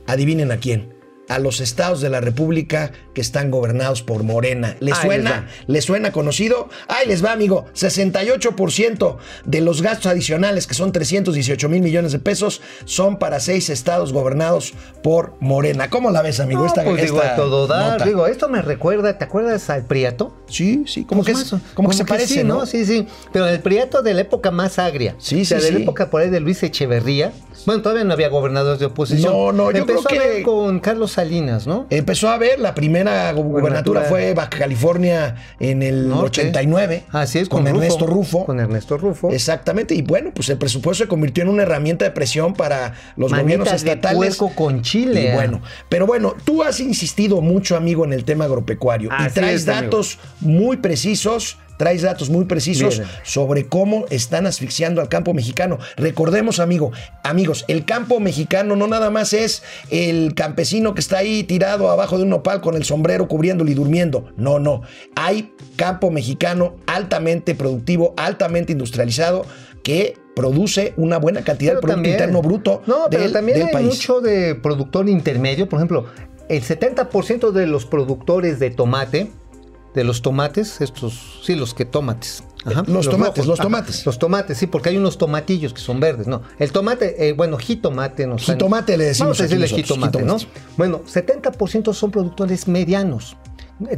adivinen 0.07 0.51
a 0.51 0.57
quién, 0.57 0.93
a 1.31 1.39
los 1.39 1.59
estados 1.61 2.01
de 2.01 2.09
la 2.09 2.19
República 2.21 2.91
que 3.13 3.21
están 3.21 3.51
gobernados 3.51 4.01
por 4.03 4.23
Morena. 4.23 4.75
¿Les 4.79 4.95
Ahí 4.97 5.05
suena? 5.05 5.47
les 5.67 5.69
¿Les 5.81 5.85
suena 5.85 6.11
conocido? 6.11 6.69
Ahí 6.87 7.07
les 7.07 7.23
va, 7.23 7.31
amigo. 7.31 7.65
68% 7.73 9.17
de 9.45 9.61
los 9.61 9.81
gastos 9.81 10.07
adicionales, 10.07 10.67
que 10.67 10.73
son 10.73 10.91
318 10.91 11.69
mil 11.69 11.81
millones 11.81 12.11
de 12.11 12.19
pesos, 12.19 12.61
son 12.85 13.17
para 13.17 13.39
seis 13.39 13.69
estados 13.69 14.13
gobernados 14.13 14.73
por 15.03 15.33
Morena. 15.39 15.89
¿Cómo 15.89 16.11
la 16.11 16.21
ves, 16.21 16.39
amigo? 16.39 16.61
No, 16.61 16.67
esta, 16.67 16.83
pues 16.83 17.01
digo, 17.01 17.17
esta 17.21 17.33
a 17.33 17.35
todo 17.35 17.67
dar. 17.67 17.91
nota? 17.93 18.05
Digo, 18.05 18.27
esto 18.27 18.49
me 18.49 18.61
recuerda, 18.61 19.17
¿te 19.17 19.23
acuerdas 19.25 19.69
al 19.69 19.85
Priato? 19.85 20.35
Sí, 20.47 20.83
sí, 20.87 21.05
como 21.05 21.23
que, 21.23 21.31
Pues 21.33 21.45
es- 21.45 21.53
más, 21.53 21.61
como 21.73 21.89
que 21.89 21.95
se 21.95 22.05
parece, 22.05 22.33
sí, 22.35 22.43
¿no? 22.43 22.65
Sí, 22.65 22.85
sí. 22.85 23.07
Pero 23.31 23.47
el 23.47 23.59
Priato 23.59 24.01
de 24.01 24.13
la 24.13 24.21
época 24.21 24.51
más 24.51 24.79
agria. 24.79 25.15
Sí, 25.17 25.41
O 25.41 25.45
sea, 25.45 25.59
sí, 25.59 25.65
de 25.65 25.71
la 25.71 25.77
sí. 25.77 25.83
época 25.83 26.09
por 26.09 26.21
ahí 26.21 26.29
de 26.29 26.39
Luis 26.39 26.61
Echeverría. 26.63 27.31
Bueno, 27.65 27.81
todavía 27.81 28.03
no 28.03 28.13
había 28.13 28.29
gobernadores 28.29 28.79
de 28.79 28.87
oposición. 28.87 29.31
No, 29.33 29.51
no, 29.51 29.71
yo 29.71 29.79
Empezó 29.79 30.03
creo 30.03 30.21
a 30.21 30.25
ver 30.25 30.37
que- 30.37 30.43
con 30.43 30.79
Carlos 30.79 31.17
Salinas, 31.21 31.67
¿no? 31.67 31.87
Empezó 31.89 32.29
a 32.29 32.37
ver, 32.37 32.59
la 32.59 32.73
primera 32.73 33.31
gu- 33.33 33.43
gubernatura 33.43 34.01
fue 34.01 34.33
Baja 34.33 34.49
California 34.49 35.35
en 35.59 35.83
el 35.83 36.07
Norte. 36.09 36.41
89. 36.41 37.03
Así 37.11 37.39
es, 37.39 37.47
con, 37.49 37.63
con, 37.63 37.67
Ernesto 37.75 38.07
Rufo. 38.07 38.45
Con 38.45 38.59
Ernesto 38.59 38.97
Rufo. 38.97 39.29
Exactamente, 39.31 39.93
y 39.93 40.01
bueno, 40.01 40.31
pues 40.33 40.49
el 40.49 40.57
presupuesto 40.57 41.03
se 41.03 41.07
convirtió 41.07 41.43
en 41.43 41.49
una 41.49 41.63
herramienta 41.63 42.05
de 42.05 42.11
presión 42.11 42.53
para 42.53 42.93
los 43.15 43.31
gobiernos 43.31 43.71
estatales. 43.71 44.37
con 44.55 44.81
chile. 44.81 45.29
Y 45.31 45.35
bueno, 45.35 45.61
pero 45.89 46.05
bueno, 46.07 46.33
tú 46.43 46.63
has 46.63 46.79
insistido 46.79 47.41
mucho, 47.41 47.75
amigo, 47.75 48.03
en 48.05 48.13
el 48.13 48.25
tema 48.25 48.45
agropecuario 48.45 49.09
y 49.13 49.29
traes 49.29 49.61
es, 49.63 49.67
amigo. 49.67 49.83
datos 49.83 50.19
muy 50.39 50.77
precisos. 50.77 51.57
Traes 51.81 52.03
datos 52.03 52.29
muy 52.29 52.45
precisos 52.45 52.99
Bien. 52.99 53.09
sobre 53.23 53.65
cómo 53.65 54.05
están 54.11 54.45
asfixiando 54.45 55.01
al 55.01 55.09
campo 55.09 55.33
mexicano. 55.33 55.79
Recordemos, 55.97 56.59
amigo, 56.59 56.91
amigos, 57.23 57.65
el 57.67 57.85
campo 57.85 58.19
mexicano 58.19 58.75
no 58.75 58.85
nada 58.85 59.09
más 59.09 59.33
es 59.33 59.63
el 59.89 60.35
campesino 60.35 60.93
que 60.93 60.99
está 60.99 61.17
ahí 61.17 61.41
tirado 61.41 61.89
abajo 61.89 62.17
de 62.17 62.23
un 62.23 62.29
nopal 62.29 62.61
con 62.61 62.75
el 62.75 62.83
sombrero 62.83 63.27
cubriéndolo 63.27 63.71
y 63.71 63.73
durmiendo. 63.73 64.27
No, 64.37 64.59
no. 64.59 64.83
Hay 65.15 65.55
campo 65.75 66.11
mexicano 66.11 66.75
altamente 66.85 67.55
productivo, 67.55 68.13
altamente 68.15 68.73
industrializado, 68.73 69.47
que 69.81 70.13
produce 70.35 70.93
una 70.97 71.17
buena 71.17 71.41
cantidad 71.43 71.71
de 71.73 71.79
Producto 71.79 71.95
también- 71.95 72.13
Interno 72.13 72.43
Bruto 72.43 72.83
No, 72.85 73.07
pero 73.09 73.23
del, 73.23 73.33
también 73.33 73.57
del 73.57 73.67
hay 73.69 73.73
país. 73.73 73.87
mucho 73.87 74.21
de 74.21 74.53
productor 74.53 75.09
intermedio. 75.09 75.67
Por 75.67 75.79
ejemplo, 75.79 76.05
el 76.47 76.61
70% 76.61 77.51
de 77.51 77.65
los 77.65 77.87
productores 77.87 78.59
de 78.59 78.69
tomate, 78.69 79.31
de 79.93 80.03
los 80.03 80.21
tomates, 80.21 80.81
estos, 80.81 81.41
sí, 81.43 81.55
los 81.55 81.73
que 81.73 81.85
tomates. 81.85 82.43
Ajá, 82.65 82.83
Los 82.87 83.09
tomates, 83.09 83.45
los 83.47 83.59
ajá, 83.59 83.63
tomates. 83.67 84.05
los 84.05 84.19
tomates, 84.19 84.57
sí, 84.57 84.67
porque 84.67 84.89
hay 84.89 84.97
unos 84.97 85.17
tomatillos 85.17 85.73
que 85.73 85.81
son 85.81 85.99
verdes, 85.99 86.27
¿no. 86.27 86.43
El 86.59 86.71
tomate, 86.71 87.27
eh, 87.27 87.33
bueno, 87.33 87.57
jitomate, 87.57 88.27
no 88.27 88.37
sé. 88.37 88.53
Jitomate 88.53 88.97
le 88.97 89.05
decimos 89.05 89.37
Vamos 89.37 89.39
a 89.39 89.43
decirle 89.43 89.67
jitomate, 89.67 90.19
jitomate. 90.19 90.45
¿no? 90.45 90.51
Bueno, 90.77 91.01
70% 91.05 91.93
son 91.93 92.11
productores 92.11 92.67
medianos. 92.67 93.35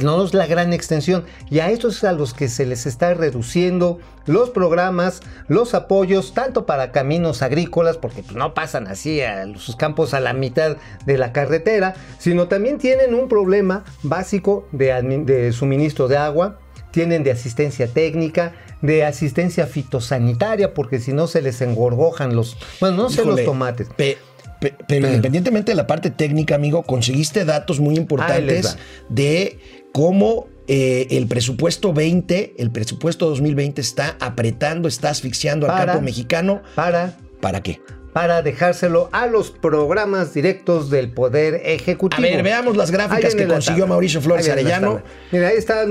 No 0.00 0.24
es 0.24 0.32
la 0.32 0.46
gran 0.46 0.72
extensión. 0.72 1.24
Y 1.50 1.58
a 1.58 1.70
estos 1.70 1.98
es 1.98 2.04
a 2.04 2.12
los 2.12 2.32
que 2.32 2.48
se 2.48 2.64
les 2.64 2.86
está 2.86 3.12
reduciendo 3.12 3.98
los 4.24 4.48
programas, 4.48 5.20
los 5.46 5.74
apoyos, 5.74 6.32
tanto 6.32 6.64
para 6.64 6.90
caminos 6.90 7.42
agrícolas, 7.42 7.98
porque 7.98 8.22
pues, 8.22 8.34
no 8.34 8.54
pasan 8.54 8.86
así 8.86 9.20
a 9.20 9.44
sus 9.58 9.76
campos 9.76 10.14
a 10.14 10.20
la 10.20 10.32
mitad 10.32 10.78
de 11.04 11.18
la 11.18 11.32
carretera, 11.32 11.94
sino 12.18 12.48
también 12.48 12.78
tienen 12.78 13.14
un 13.14 13.28
problema 13.28 13.84
básico 14.02 14.66
de 14.72 15.52
suministro 15.52 16.08
de 16.08 16.16
agua, 16.16 16.58
tienen 16.94 17.24
de 17.24 17.32
asistencia 17.32 17.86
técnica, 17.88 18.52
de 18.80 19.04
asistencia 19.04 19.66
fitosanitaria, 19.66 20.72
porque 20.72 20.98
si 21.00 21.12
no 21.12 21.26
se 21.26 21.42
les 21.42 21.60
engorgojan 21.60 22.34
los, 22.34 22.56
bueno, 22.80 22.96
no 22.96 23.10
sé 23.10 23.24
los 23.24 23.44
tomates. 23.44 23.88
pe- 23.96 24.16
pe- 24.60 24.74
pero, 24.88 25.08
independientemente 25.08 25.72
de 25.72 25.76
la 25.76 25.86
parte 25.86 26.10
técnica, 26.10 26.54
amigo, 26.54 26.82
conseguiste 26.84 27.44
datos 27.44 27.80
muy 27.80 27.96
importantes 27.96 28.78
de 29.10 29.58
cómo 29.92 30.46
eh, 30.66 31.08
el 31.10 31.26
presupuesto 31.26 31.92
20, 31.92 32.54
el 32.58 32.70
presupuesto 32.70 33.26
2020 33.28 33.80
está 33.82 34.16
apretando, 34.20 34.88
está 34.88 35.10
asfixiando 35.10 35.66
al 35.66 35.72
Para- 35.72 35.84
campo 35.92 36.02
mexicano. 36.02 36.62
Para 36.74 37.18
¿Para 37.40 37.62
qué? 37.62 37.80
Para 38.14 38.42
dejárselo 38.42 39.08
a 39.10 39.26
los 39.26 39.50
programas 39.50 40.32
directos 40.32 40.88
del 40.88 41.10
Poder 41.10 41.54
A 41.56 41.58
Ejecutivo. 41.70 42.22
ver, 42.22 42.44
veamos 42.44 42.76
las 42.76 42.92
gráficas 42.92 43.34
que 43.34 43.44
la 43.44 43.54
consiguió 43.54 43.80
tabla. 43.80 43.94
Mauricio 43.94 44.20
Flores 44.20 44.46
Ahí 44.46 44.52
Arellano. 44.52 45.02
Mira, 45.32 45.48
ahí 45.48 45.56
están 45.56 45.90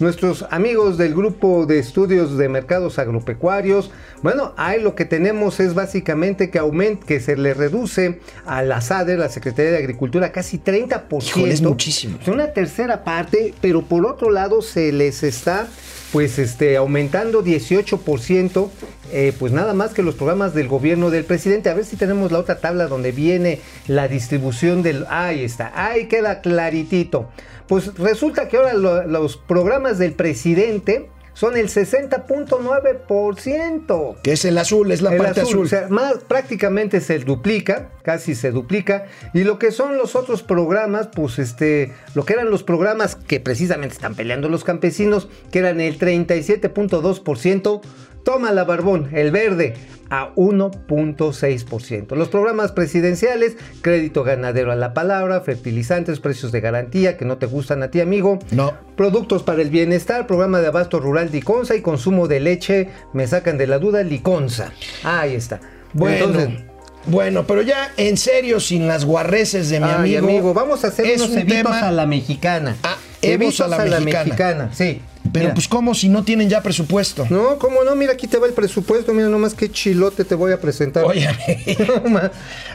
nuestros, 0.00 0.44
amigos 0.50 0.98
del 0.98 1.14
grupo 1.14 1.64
de 1.64 1.78
estudios 1.78 2.36
de 2.36 2.48
mercados 2.48 2.98
agropecuarios. 2.98 3.92
Bueno, 4.22 4.54
ahí 4.56 4.82
lo 4.82 4.96
que 4.96 5.04
tenemos 5.04 5.60
es 5.60 5.74
básicamente 5.74 6.50
que 6.50 6.58
aumenta, 6.58 7.06
que 7.06 7.20
se 7.20 7.36
le 7.36 7.54
reduce 7.54 8.18
a 8.44 8.62
la 8.62 8.80
SADE, 8.80 9.16
la 9.16 9.28
Secretaría 9.28 9.70
de 9.70 9.78
Agricultura, 9.78 10.32
casi 10.32 10.58
30%. 10.58 11.28
Híjole, 11.28 11.54
es 11.54 11.62
muchísimo. 11.62 12.18
Una 12.26 12.52
tercera 12.52 13.04
parte, 13.04 13.54
pero 13.60 13.82
por 13.82 14.04
otro 14.04 14.30
lado 14.30 14.62
se 14.62 14.90
les 14.90 15.22
está 15.22 15.68
pues 16.16 16.38
este 16.38 16.78
aumentando 16.78 17.44
18%, 17.44 18.70
eh, 19.12 19.34
pues 19.38 19.52
nada 19.52 19.74
más 19.74 19.92
que 19.92 20.02
los 20.02 20.14
programas 20.14 20.54
del 20.54 20.66
gobierno 20.66 21.10
del 21.10 21.26
presidente. 21.26 21.68
A 21.68 21.74
ver 21.74 21.84
si 21.84 21.96
tenemos 21.96 22.32
la 22.32 22.38
otra 22.38 22.58
tabla 22.58 22.86
donde 22.86 23.12
viene 23.12 23.60
la 23.86 24.08
distribución 24.08 24.82
del... 24.82 25.04
Ahí 25.10 25.44
está, 25.44 25.72
ahí 25.74 26.06
queda 26.06 26.40
claritito. 26.40 27.28
Pues 27.68 27.94
resulta 27.98 28.48
que 28.48 28.56
ahora 28.56 28.72
lo- 28.72 29.06
los 29.06 29.36
programas 29.36 29.98
del 29.98 30.14
presidente 30.14 31.10
son 31.36 31.56
el 31.58 31.68
60.9%. 31.68 34.16
Que 34.22 34.32
es 34.32 34.46
el 34.46 34.56
azul, 34.56 34.90
es 34.90 35.02
la 35.02 35.12
El 35.12 35.18
parte 35.18 35.42
azul. 35.42 35.66
O 35.66 35.68
sea, 35.68 35.88
más, 35.90 36.14
prácticamente 36.26 37.02
se 37.02 37.18
duplica, 37.18 37.90
casi 38.02 38.34
se 38.34 38.52
duplica. 38.52 39.04
Y 39.34 39.44
lo 39.44 39.58
que 39.58 39.70
son 39.70 39.98
los 39.98 40.16
otros 40.16 40.42
programas, 40.42 41.08
pues 41.08 41.38
este, 41.38 41.92
lo 42.14 42.24
que 42.24 42.32
eran 42.32 42.50
los 42.50 42.62
programas 42.62 43.16
que 43.16 43.38
precisamente 43.38 43.94
están 43.94 44.14
peleando 44.14 44.48
los 44.48 44.64
campesinos, 44.64 45.28
que 45.52 45.58
eran 45.58 45.82
el 45.82 45.98
37.2%, 45.98 47.82
toma 48.26 48.50
la 48.50 48.64
barbón, 48.64 49.08
el 49.12 49.30
verde, 49.30 49.74
a 50.10 50.34
1.6%. 50.34 52.16
Los 52.16 52.28
programas 52.28 52.72
presidenciales, 52.72 53.56
crédito 53.82 54.24
ganadero 54.24 54.72
a 54.72 54.74
la 54.74 54.94
palabra, 54.94 55.40
fertilizantes, 55.42 56.18
precios 56.18 56.50
de 56.50 56.60
garantía 56.60 57.16
que 57.16 57.24
no 57.24 57.38
te 57.38 57.46
gustan 57.46 57.84
a 57.84 57.90
ti, 57.92 58.00
amigo. 58.00 58.40
No. 58.50 58.72
Productos 58.96 59.44
para 59.44 59.62
el 59.62 59.70
bienestar, 59.70 60.26
programa 60.26 60.60
de 60.60 60.66
abasto 60.66 60.98
rural 60.98 61.30
Liconza 61.32 61.76
y 61.76 61.82
consumo 61.82 62.26
de 62.26 62.40
leche, 62.40 62.88
me 63.12 63.28
sacan 63.28 63.58
de 63.58 63.68
la 63.68 63.78
duda, 63.78 64.02
Liconza. 64.02 64.72
Ahí 65.04 65.36
está. 65.36 65.60
Bueno, 65.92 66.24
Entonces, 66.26 66.64
bueno, 67.06 67.46
pero 67.46 67.62
ya 67.62 67.92
en 67.96 68.16
serio, 68.16 68.58
sin 68.58 68.88
las 68.88 69.04
guarreces 69.04 69.70
de 69.70 69.78
mi 69.78 69.86
ay, 69.86 70.16
amigo. 70.16 70.52
vamos 70.52 70.84
a 70.84 70.88
hacer 70.88 71.06
unos 71.16 71.30
un 71.30 71.38
evitos 71.38 71.58
tema- 71.62 71.80
a 71.86 71.92
la 71.92 72.06
mexicana. 72.06 72.76
Ah, 72.82 72.96
evos 73.22 73.60
a 73.60 73.68
la 73.68 74.00
mexicana. 74.00 74.70
sí. 74.72 75.00
Pero 75.36 75.44
Mira. 75.48 75.54
pues 75.54 75.68
cómo 75.68 75.94
si 75.94 76.08
no 76.08 76.24
tienen 76.24 76.48
ya 76.48 76.62
presupuesto. 76.62 77.26
No, 77.28 77.58
¿cómo 77.58 77.84
no? 77.84 77.94
Mira, 77.94 78.14
aquí 78.14 78.26
te 78.26 78.38
va 78.38 78.46
el 78.46 78.54
presupuesto. 78.54 79.12
Mira 79.12 79.28
nomás 79.28 79.52
qué 79.52 79.70
chilote 79.70 80.24
te 80.24 80.34
voy 80.34 80.50
a 80.50 80.58
presentar. 80.58 81.04
Oye, 81.04 81.28
No, 81.86 82.20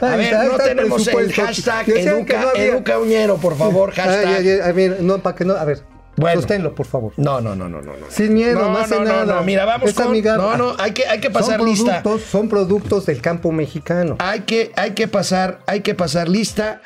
a 0.06 0.16
ver, 0.16 0.32
no 0.46 0.56
tenemos 0.58 1.08
el 1.08 1.32
hashtag 1.32 1.88
educa, 1.88 2.40
no 2.40 2.60
educa 2.60 2.98
Uñero, 3.00 3.38
por 3.38 3.58
favor, 3.58 3.90
hashtag. 3.94 4.26
Ay, 4.28 4.48
ay, 4.48 4.48
ay, 4.48 4.60
a 4.60 4.72
ver, 4.72 5.02
no, 5.02 5.18
para 5.18 5.34
que 5.34 5.44
no. 5.44 5.54
A 5.54 5.64
ver, 5.64 5.82
Bueno. 6.14 6.40
sosténlo, 6.40 6.72
por 6.72 6.86
favor. 6.86 7.12
No, 7.16 7.40
no, 7.40 7.56
no, 7.56 7.68
no, 7.68 7.82
no. 7.82 7.92
Sin 8.10 8.32
miedo, 8.32 8.60
no, 8.60 8.70
no, 8.70 8.78
hace 8.78 8.94
no, 8.94 9.04
nada. 9.06 9.24
no, 9.24 9.34
no, 9.34 9.42
mira, 9.42 9.64
vamos 9.64 9.92
con... 9.92 10.22
No, 10.22 10.56
no, 10.56 10.76
hay 10.78 10.92
que, 10.92 11.04
hay 11.06 11.18
que 11.18 11.30
pasar 11.30 11.58
son 11.58 11.68
lista. 11.68 12.00
Productos, 12.04 12.30
son 12.30 12.48
productos 12.48 13.06
del 13.06 13.20
campo 13.20 13.50
mexicano. 13.50 14.14
Hay 14.20 14.42
que, 14.42 14.70
hay 14.76 14.92
que 14.92 15.08
pasar, 15.08 15.58
hay 15.66 15.80
que 15.80 15.96
pasar 15.96 16.28
lista. 16.28 16.80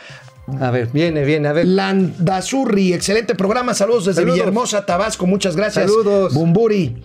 A 0.61 0.71
ver, 0.71 0.89
viene, 0.93 1.25
viene, 1.25 1.49
a 1.49 1.53
ver. 1.53 1.67
Landazurri, 1.67 2.93
excelente 2.93 3.35
programa. 3.35 3.75
Saludos 3.75 4.05
desde 4.07 4.21
Saludos. 4.21 4.37
Villahermosa, 4.37 4.87
Tabasco. 4.87 5.27
Muchas 5.27 5.57
gracias. 5.57 5.87
Saludos. 5.91 6.35
Bumburi. 6.35 6.97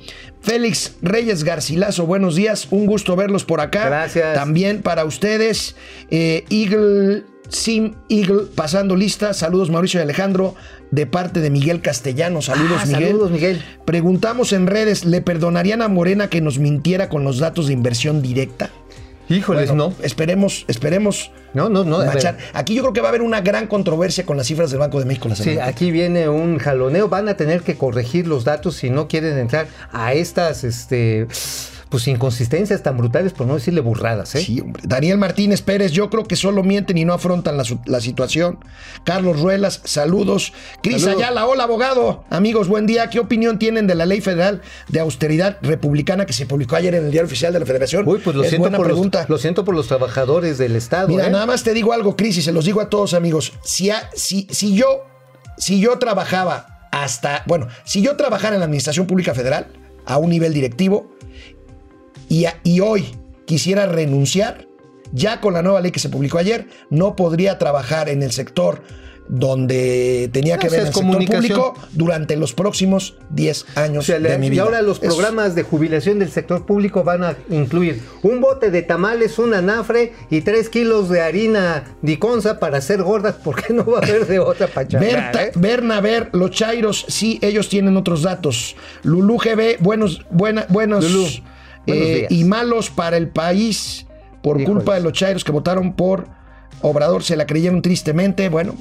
Félix 0.41 0.95
Reyes 1.01 1.43
Garcilaso, 1.43 2.05
buenos 2.05 2.35
días. 2.35 2.67
Un 2.71 2.85
gusto 2.85 3.15
verlos 3.15 3.43
por 3.43 3.59
acá. 3.61 3.85
Gracias. 3.87 4.33
También 4.35 4.81
para 4.81 5.05
ustedes. 5.05 5.75
Eh, 6.09 6.45
Eagle 6.49 7.23
Sim 7.49 7.95
Eagle, 8.09 8.43
pasando 8.55 8.95
lista. 8.95 9.33
Saludos, 9.33 9.69
Mauricio 9.69 9.99
y 9.99 10.03
Alejandro, 10.03 10.55
de 10.91 11.05
parte 11.05 11.41
de 11.41 11.49
Miguel 11.49 11.81
Castellano. 11.81 12.41
Saludos, 12.41 12.79
Ah, 12.81 12.85
Miguel. 12.85 13.03
saludos, 13.07 13.31
Miguel. 13.31 13.61
Preguntamos 13.85 14.53
en 14.53 14.67
redes: 14.67 15.03
¿le 15.03 15.21
perdonarían 15.21 15.81
a 15.81 15.87
Morena 15.89 16.29
que 16.29 16.41
nos 16.41 16.59
mintiera 16.59 17.09
con 17.09 17.23
los 17.23 17.39
datos 17.39 17.67
de 17.67 17.73
inversión 17.73 18.21
directa? 18.21 18.69
Híjoles, 19.31 19.69
Bueno, 19.69 19.89
no. 19.97 20.03
Esperemos, 20.05 20.65
esperemos. 20.67 21.31
No, 21.53 21.69
no, 21.69 21.83
no. 21.83 21.99
Aquí 22.53 22.75
yo 22.75 22.81
creo 22.83 22.93
que 22.93 23.01
va 23.01 23.07
a 23.07 23.09
haber 23.09 23.21
una 23.21 23.41
gran 23.41 23.67
controversia 23.67 24.25
con 24.25 24.37
las 24.37 24.47
cifras 24.47 24.71
del 24.71 24.79
Banco 24.79 24.99
de 24.99 25.05
México 25.05 25.27
la 25.27 25.35
Sí, 25.35 25.57
aquí 25.59 25.91
viene 25.91 26.29
un 26.29 26.57
jaloneo. 26.57 27.09
Van 27.09 27.27
a 27.29 27.35
tener 27.35 27.61
que 27.61 27.75
corregir 27.75 28.27
los 28.27 28.43
datos 28.43 28.75
si 28.75 28.89
no 28.89 29.07
quieren 29.07 29.37
entrar 29.37 29.67
a 29.91 30.13
estas, 30.13 30.63
este, 30.63 31.27
pues 31.91 32.07
inconsistencias 32.07 32.81
tan 32.81 32.97
brutales, 32.97 33.33
por 33.33 33.45
no 33.45 33.53
decirle 33.55 33.81
burradas, 33.81 34.33
¿eh? 34.35 34.39
Sí, 34.43 34.61
hombre. 34.61 34.81
Daniel 34.85 35.17
Martínez 35.17 35.61
Pérez, 35.61 35.91
yo 35.91 36.09
creo 36.09 36.23
que 36.23 36.35
solo 36.37 36.63
mienten 36.63 36.97
y 36.97 37.03
no 37.05 37.13
afrontan 37.13 37.57
la, 37.57 37.63
la 37.85 37.99
situación. 38.01 38.57
Carlos 39.03 39.39
Ruelas, 39.41 39.81
saludos. 39.83 40.53
Cris 40.81 41.01
Saludos. 41.03 41.21
Ayala, 41.23 41.45
hola 41.45 41.63
abogado. 41.65 42.23
Amigos, 42.29 42.69
buen 42.69 42.87
día. 42.87 43.09
¿Qué 43.09 43.19
opinión 43.19 43.59
tienen 43.59 43.87
de 43.87 43.95
la 43.95 44.05
ley 44.05 44.21
federal 44.21 44.61
de 44.87 44.99
austeridad 45.01 45.57
republicana 45.61 46.25
que 46.25 46.33
se 46.33 46.45
publicó 46.45 46.77
ayer 46.77 46.95
en 46.95 47.05
el 47.05 47.11
Diario 47.11 47.27
Oficial 47.27 47.51
de 47.51 47.59
la 47.59 47.65
Federación? 47.65 48.07
Uy, 48.07 48.19
pues 48.23 48.35
lo 48.35 48.43
es 48.43 48.49
siento, 48.49 48.63
buena 48.63 48.77
por 48.77 48.87
pregunta. 48.87 49.19
los, 49.19 49.29
lo 49.29 49.37
siento 49.37 49.65
por 49.65 49.75
los 49.75 49.87
trabajadores 49.87 50.57
del 50.57 50.77
Estado. 50.77 51.09
Mira, 51.09 51.27
¿eh? 51.27 51.29
nada 51.29 51.45
más 51.45 51.61
te 51.63 51.73
digo 51.73 51.91
algo, 51.91 52.15
Cris, 52.15 52.37
y 52.37 52.41
se 52.41 52.53
los 52.53 52.63
digo 52.63 52.79
a 52.79 52.89
todos, 52.89 53.13
amigos. 53.13 53.51
Si, 53.65 53.89
a- 53.89 54.09
si, 54.15 54.47
si 54.49 54.75
yo, 54.75 55.03
si 55.57 55.81
yo 55.81 55.99
trabajaba 55.99 56.87
hasta, 56.93 57.43
bueno, 57.47 57.67
si 57.83 58.01
yo 58.01 58.15
trabajara 58.15 58.55
en 58.55 58.59
la 58.61 58.65
Administración 58.65 59.07
Pública 59.07 59.33
Federal 59.33 59.67
a 60.05 60.17
un 60.17 60.29
nivel 60.29 60.53
directivo 60.53 61.11
y, 62.31 62.45
y 62.63 62.79
hoy 62.79 63.05
quisiera 63.45 63.85
renunciar, 63.87 64.65
ya 65.11 65.41
con 65.41 65.53
la 65.53 65.61
nueva 65.61 65.81
ley 65.81 65.91
que 65.91 65.99
se 65.99 66.07
publicó 66.07 66.37
ayer, 66.37 66.67
no 66.89 67.17
podría 67.17 67.57
trabajar 67.57 68.07
en 68.07 68.23
el 68.23 68.31
sector 68.31 68.81
donde 69.27 70.29
tenía 70.31 70.57
que 70.57 70.69
ver 70.69 70.81
el 70.81 70.93
sector 70.93 71.25
público 71.25 71.73
durante 71.91 72.35
los 72.37 72.53
próximos 72.53 73.17
10 73.31 73.65
años 73.75 74.03
O 74.03 74.07
sea, 74.07 74.19
de 74.19 74.37
mi 74.37 74.47
y 74.47 74.49
vida. 74.49 74.63
ahora 74.63 74.81
los 74.81 74.99
programas 74.99 75.55
de 75.55 75.63
jubilación 75.63 76.19
del 76.19 76.29
sector 76.29 76.65
público 76.65 77.03
van 77.03 77.23
a 77.23 77.35
incluir 77.49 78.01
un 78.23 78.39
bote 78.39 78.71
de 78.71 78.81
tamales, 78.81 79.37
un 79.37 79.53
anafre 79.53 80.13
y 80.29 80.41
tres 80.41 80.69
kilos 80.69 81.09
de 81.09 81.21
harina 81.21 81.95
diconza 82.01 82.59
para 82.59 82.77
hacer 82.77 83.03
gordas, 83.03 83.35
porque 83.43 83.73
no 83.73 83.85
va 83.85 83.99
a 83.99 84.01
haber 84.01 84.25
de 84.25 84.39
otra 84.39 84.67
pachanga. 84.67 85.31
¿eh? 85.43 85.51
Bernaber, 85.55 86.29
los 86.33 86.51
Chairos, 86.51 87.05
sí, 87.07 87.39
ellos 87.41 87.69
tienen 87.69 87.97
otros 87.97 88.23
datos. 88.23 88.75
Lulú 89.03 89.37
GB, 89.37 89.77
buenos, 89.79 90.25
buena, 90.29 90.65
buenos, 90.69 91.09
Lulú, 91.09 91.27
eh, 91.87 92.27
y 92.29 92.43
malos 92.43 92.89
para 92.89 93.17
el 93.17 93.29
país 93.29 94.07
por 94.41 94.59
Híjoles. 94.59 94.75
culpa 94.75 94.95
de 94.95 95.01
los 95.01 95.13
Chairos 95.13 95.43
que 95.43 95.51
votaron 95.51 95.93
por 95.93 96.27
Obrador, 96.83 97.23
se 97.23 97.35
la 97.35 97.45
creyeron 97.45 97.81
tristemente. 97.81 98.49
Bueno, 98.49 98.73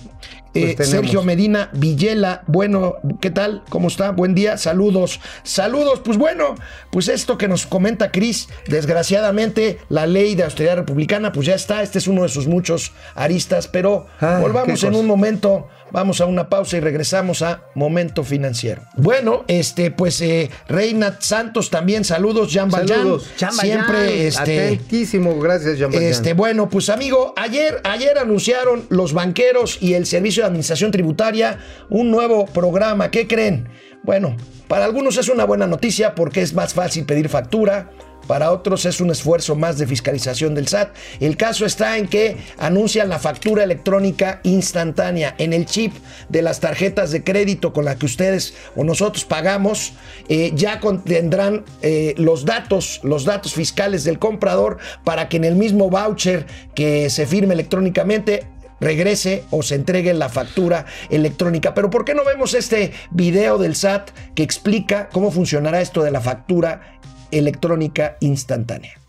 eh, 0.55 0.75
Pues. 0.77 0.89
Sergio 0.89 1.23
Medina 1.23 1.69
Villela, 1.75 2.43
bueno, 2.47 2.95
¿qué 3.21 3.31
tal? 3.31 3.63
¿Cómo 3.69 3.89
está? 3.89 4.11
Buen 4.11 4.35
día, 4.35 4.57
saludos. 4.57 5.21
Saludos, 5.43 6.01
pues 6.03 6.17
bueno, 6.17 6.55
pues 6.91 7.09
esto 7.09 7.37
que 7.37 7.47
nos 7.47 7.67
comenta 7.67 8.11
Cris, 8.11 8.49
desgraciadamente 8.67 9.79
la 9.89 10.07
ley 10.07 10.35
de 10.35 10.45
austeridad 10.45 10.77
republicana, 10.77 11.31
pues 11.33 11.47
ya 11.47 11.55
está, 11.55 11.83
este 11.83 11.99
es 11.99 12.09
uno 12.09 12.23
de 12.23 12.31
sus 12.31 12.47
muchos 12.47 12.93
aristas, 13.15 13.69
pero 13.69 14.07
Ay, 14.19 14.41
volvamos 14.41 14.83
en 14.83 14.95
un 14.95 15.07
momento, 15.07 15.69
vamos 15.93 16.21
a 16.21 16.27
una 16.27 16.49
pausa 16.49 16.77
y 16.77 16.81
regresamos 16.81 17.43
a 17.43 17.65
Momento 17.75 18.25
Financiero. 18.25 18.83
Bueno, 18.97 19.45
este, 19.49 19.91
pues 19.91 20.21
eh, 20.21 20.51
Reina 20.69 21.17
Santos 21.21 21.71
también, 21.71 22.05
saludos, 22.05 22.53
Jan. 22.53 22.71
Saludos. 22.71 23.31
Ya. 23.39 23.51
Siempre, 23.51 24.27
este, 24.27 24.67
Atentísimo, 24.67 25.39
gracias, 25.39 25.79
Jean 25.79 25.91
Valjean. 25.91 26.11
este, 26.11 26.35
bueno, 26.35 26.69
pues 26.69 26.89
amigo, 26.89 27.35
ayer, 27.37 27.81
ayer 27.85 28.19
anunciaron 28.19 28.87
los 28.89 29.13
banqueros 29.13 29.79
y 29.81 29.95
el 29.95 30.07
Servicio 30.07 30.43
de 30.43 30.49
Administración 30.49 30.91
Tributaria 30.91 31.59
un 31.89 32.11
nuevo 32.11 32.47
programa. 32.47 33.11
¿Qué 33.11 33.27
creen? 33.27 33.69
Bueno, 34.03 34.37
para 34.69 34.85
algunos 34.85 35.17
es 35.17 35.29
una 35.29 35.45
buena 35.45 35.67
noticia 35.67 36.15
porque 36.15 36.43
es 36.43 36.55
más 36.55 36.75
fácil 36.75 37.05
pedir 37.05 37.29
factura. 37.29 37.91
Para 38.31 38.53
otros 38.53 38.87
es 38.87 39.01
un 39.01 39.11
esfuerzo 39.11 39.57
más 39.57 39.77
de 39.77 39.89
fiscalización 39.89 40.55
del 40.55 40.69
SAT. 40.69 40.95
El 41.19 41.37
caso 41.37 41.67
está 41.67 41.99
en 41.99 42.07
que 42.07 42.37
anuncian 42.59 43.09
la 43.09 43.19
factura 43.19 43.65
electrónica 43.65 44.39
instantánea 44.45 45.35
en 45.39 45.53
el 45.53 45.67
chip 45.67 45.93
de 46.29 46.41
las 46.41 46.61
tarjetas 46.61 47.11
de 47.11 47.25
crédito 47.25 47.73
con 47.73 47.85
la 47.85 47.97
que 47.97 48.07
ustedes 48.07 48.55
o 48.77 48.85
nosotros 48.85 49.25
pagamos. 49.25 49.95
eh, 50.29 50.53
ya 50.55 50.79
contendrán 50.79 51.65
eh, 51.83 52.15
los 52.19 52.45
datos, 52.45 53.01
los 53.03 53.25
datos 53.25 53.53
fiscales 53.53 54.05
del 54.05 54.21
comprador 54.21 54.79
para 55.03 55.29
que 55.29 55.39
en 55.39 55.45
el 55.45 55.57
mismo 55.57 55.91
voucher 55.91 56.47
que 56.77 57.11
se 57.11 57.27
firme 57.27 57.55
electrónicamente 57.55 58.47
regrese 58.79 59.43
o 59.51 59.65
se 59.65 59.75
entregue 59.75 60.15
la 60.15 60.29
factura 60.29 60.87
electrónica. 61.09 61.75
Pero 61.75 61.91
¿por 61.91 62.05
qué 62.05 62.15
no 62.15 62.25
vemos 62.25 62.55
este 62.55 62.93
video 63.11 63.59
del 63.59 63.75
SAT 63.75 64.11
que 64.37 64.45
explica 64.45 65.09
cómo 65.09 65.33
funcionará 65.33 65.81
esto 65.81 66.05
de 66.05 66.13
la 66.13 66.21
factura 66.21 67.01
electrónica 67.31 68.17
instantánea? 68.21 69.01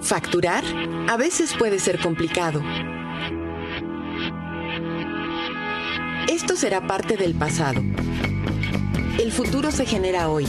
Facturar 0.00 0.64
a 1.08 1.16
veces 1.16 1.54
puede 1.58 1.78
ser 1.78 1.98
complicado. 2.00 2.62
Esto 6.28 6.56
será 6.56 6.86
parte 6.86 7.16
del 7.16 7.34
pasado. 7.34 7.82
El 9.18 9.32
futuro 9.32 9.70
se 9.70 9.84
genera 9.84 10.28
hoy. 10.28 10.46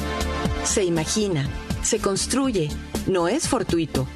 Se 0.63 0.83
imagina, 0.83 1.49
se 1.81 1.99
construye, 1.99 2.69
no 3.07 3.27
es 3.27 3.47
fortuito. 3.47 4.07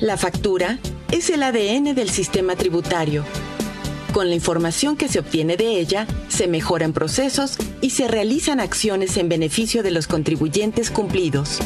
La 0.00 0.16
factura 0.16 0.78
es 1.10 1.30
el 1.30 1.42
ADN 1.42 1.94
del 1.94 2.10
sistema 2.10 2.56
tributario. 2.56 3.24
Con 4.16 4.30
la 4.30 4.34
información 4.34 4.96
que 4.96 5.08
se 5.08 5.18
obtiene 5.18 5.58
de 5.58 5.78
ella, 5.78 6.06
se 6.28 6.48
mejoran 6.48 6.94
procesos 6.94 7.58
y 7.82 7.90
se 7.90 8.08
realizan 8.08 8.60
acciones 8.60 9.18
en 9.18 9.28
beneficio 9.28 9.82
de 9.82 9.90
los 9.90 10.06
contribuyentes 10.06 10.90
cumplidos. 10.90 11.58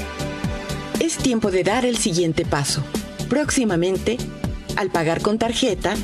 Es 0.99 1.17
tiempo 1.17 1.53
de 1.53 1.63
dar 1.63 1.87
el 1.87 1.97
siguiente 1.97 2.45
paso. 2.45 2.83
Próximamente, 3.29 4.19
al 4.75 4.91
pagar 4.91 5.23
con 5.23 5.39
tarjeta, 5.39 5.95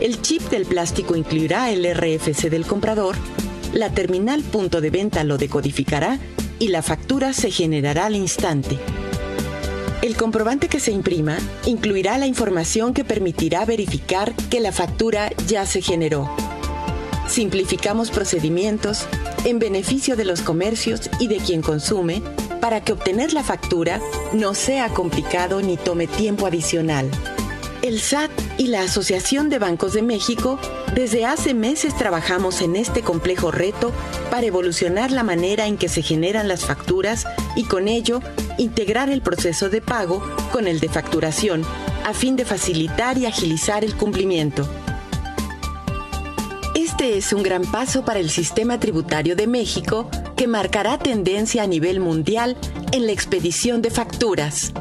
el 0.00 0.20
chip 0.20 0.42
del 0.50 0.66
plástico 0.66 1.14
incluirá 1.14 1.70
el 1.70 1.84
RFC 1.84 2.50
del 2.50 2.66
comprador, 2.66 3.14
la 3.72 3.90
terminal 3.90 4.42
punto 4.42 4.80
de 4.80 4.90
venta 4.90 5.22
lo 5.22 5.38
decodificará 5.38 6.18
y 6.58 6.70
la 6.70 6.82
factura 6.82 7.32
se 7.32 7.52
generará 7.52 8.06
al 8.06 8.16
instante. 8.16 8.80
El 10.04 10.18
comprobante 10.18 10.68
que 10.68 10.80
se 10.80 10.92
imprima 10.92 11.38
incluirá 11.64 12.18
la 12.18 12.26
información 12.26 12.92
que 12.92 13.06
permitirá 13.06 13.64
verificar 13.64 14.34
que 14.50 14.60
la 14.60 14.70
factura 14.70 15.30
ya 15.46 15.64
se 15.64 15.80
generó. 15.80 16.28
Simplificamos 17.26 18.10
procedimientos 18.10 19.06
en 19.46 19.58
beneficio 19.58 20.14
de 20.14 20.26
los 20.26 20.42
comercios 20.42 21.08
y 21.20 21.28
de 21.28 21.38
quien 21.38 21.62
consume 21.62 22.20
para 22.60 22.84
que 22.84 22.92
obtener 22.92 23.32
la 23.32 23.42
factura 23.42 23.98
no 24.34 24.52
sea 24.52 24.90
complicado 24.90 25.62
ni 25.62 25.78
tome 25.78 26.06
tiempo 26.06 26.44
adicional. 26.46 27.10
El 27.80 27.98
SAT 27.98 28.30
y 28.58 28.66
la 28.66 28.82
Asociación 28.82 29.48
de 29.48 29.58
Bancos 29.58 29.94
de 29.94 30.02
México 30.02 30.58
desde 30.94 31.24
hace 31.24 31.54
meses 31.54 31.96
trabajamos 31.96 32.60
en 32.60 32.76
este 32.76 33.00
complejo 33.00 33.50
reto 33.52 33.90
para 34.30 34.46
evolucionar 34.46 35.12
la 35.12 35.22
manera 35.22 35.66
en 35.66 35.78
que 35.78 35.88
se 35.88 36.02
generan 36.02 36.46
las 36.46 36.66
facturas 36.66 37.26
y 37.56 37.64
con 37.64 37.88
ello 37.88 38.20
integrar 38.58 39.10
el 39.10 39.22
proceso 39.22 39.68
de 39.68 39.80
pago 39.80 40.22
con 40.52 40.66
el 40.66 40.80
de 40.80 40.88
facturación 40.88 41.64
a 42.04 42.12
fin 42.12 42.36
de 42.36 42.44
facilitar 42.44 43.18
y 43.18 43.26
agilizar 43.26 43.84
el 43.84 43.94
cumplimiento. 43.96 44.68
Este 46.74 47.16
es 47.16 47.32
un 47.32 47.42
gran 47.42 47.62
paso 47.62 48.04
para 48.04 48.20
el 48.20 48.30
sistema 48.30 48.78
tributario 48.78 49.36
de 49.36 49.46
México 49.46 50.08
que 50.36 50.46
marcará 50.46 50.98
tendencia 50.98 51.62
a 51.62 51.66
nivel 51.66 52.00
mundial 52.00 52.56
en 52.92 53.06
la 53.06 53.12
expedición 53.12 53.80
de 53.80 53.90
facturas. 53.90 54.72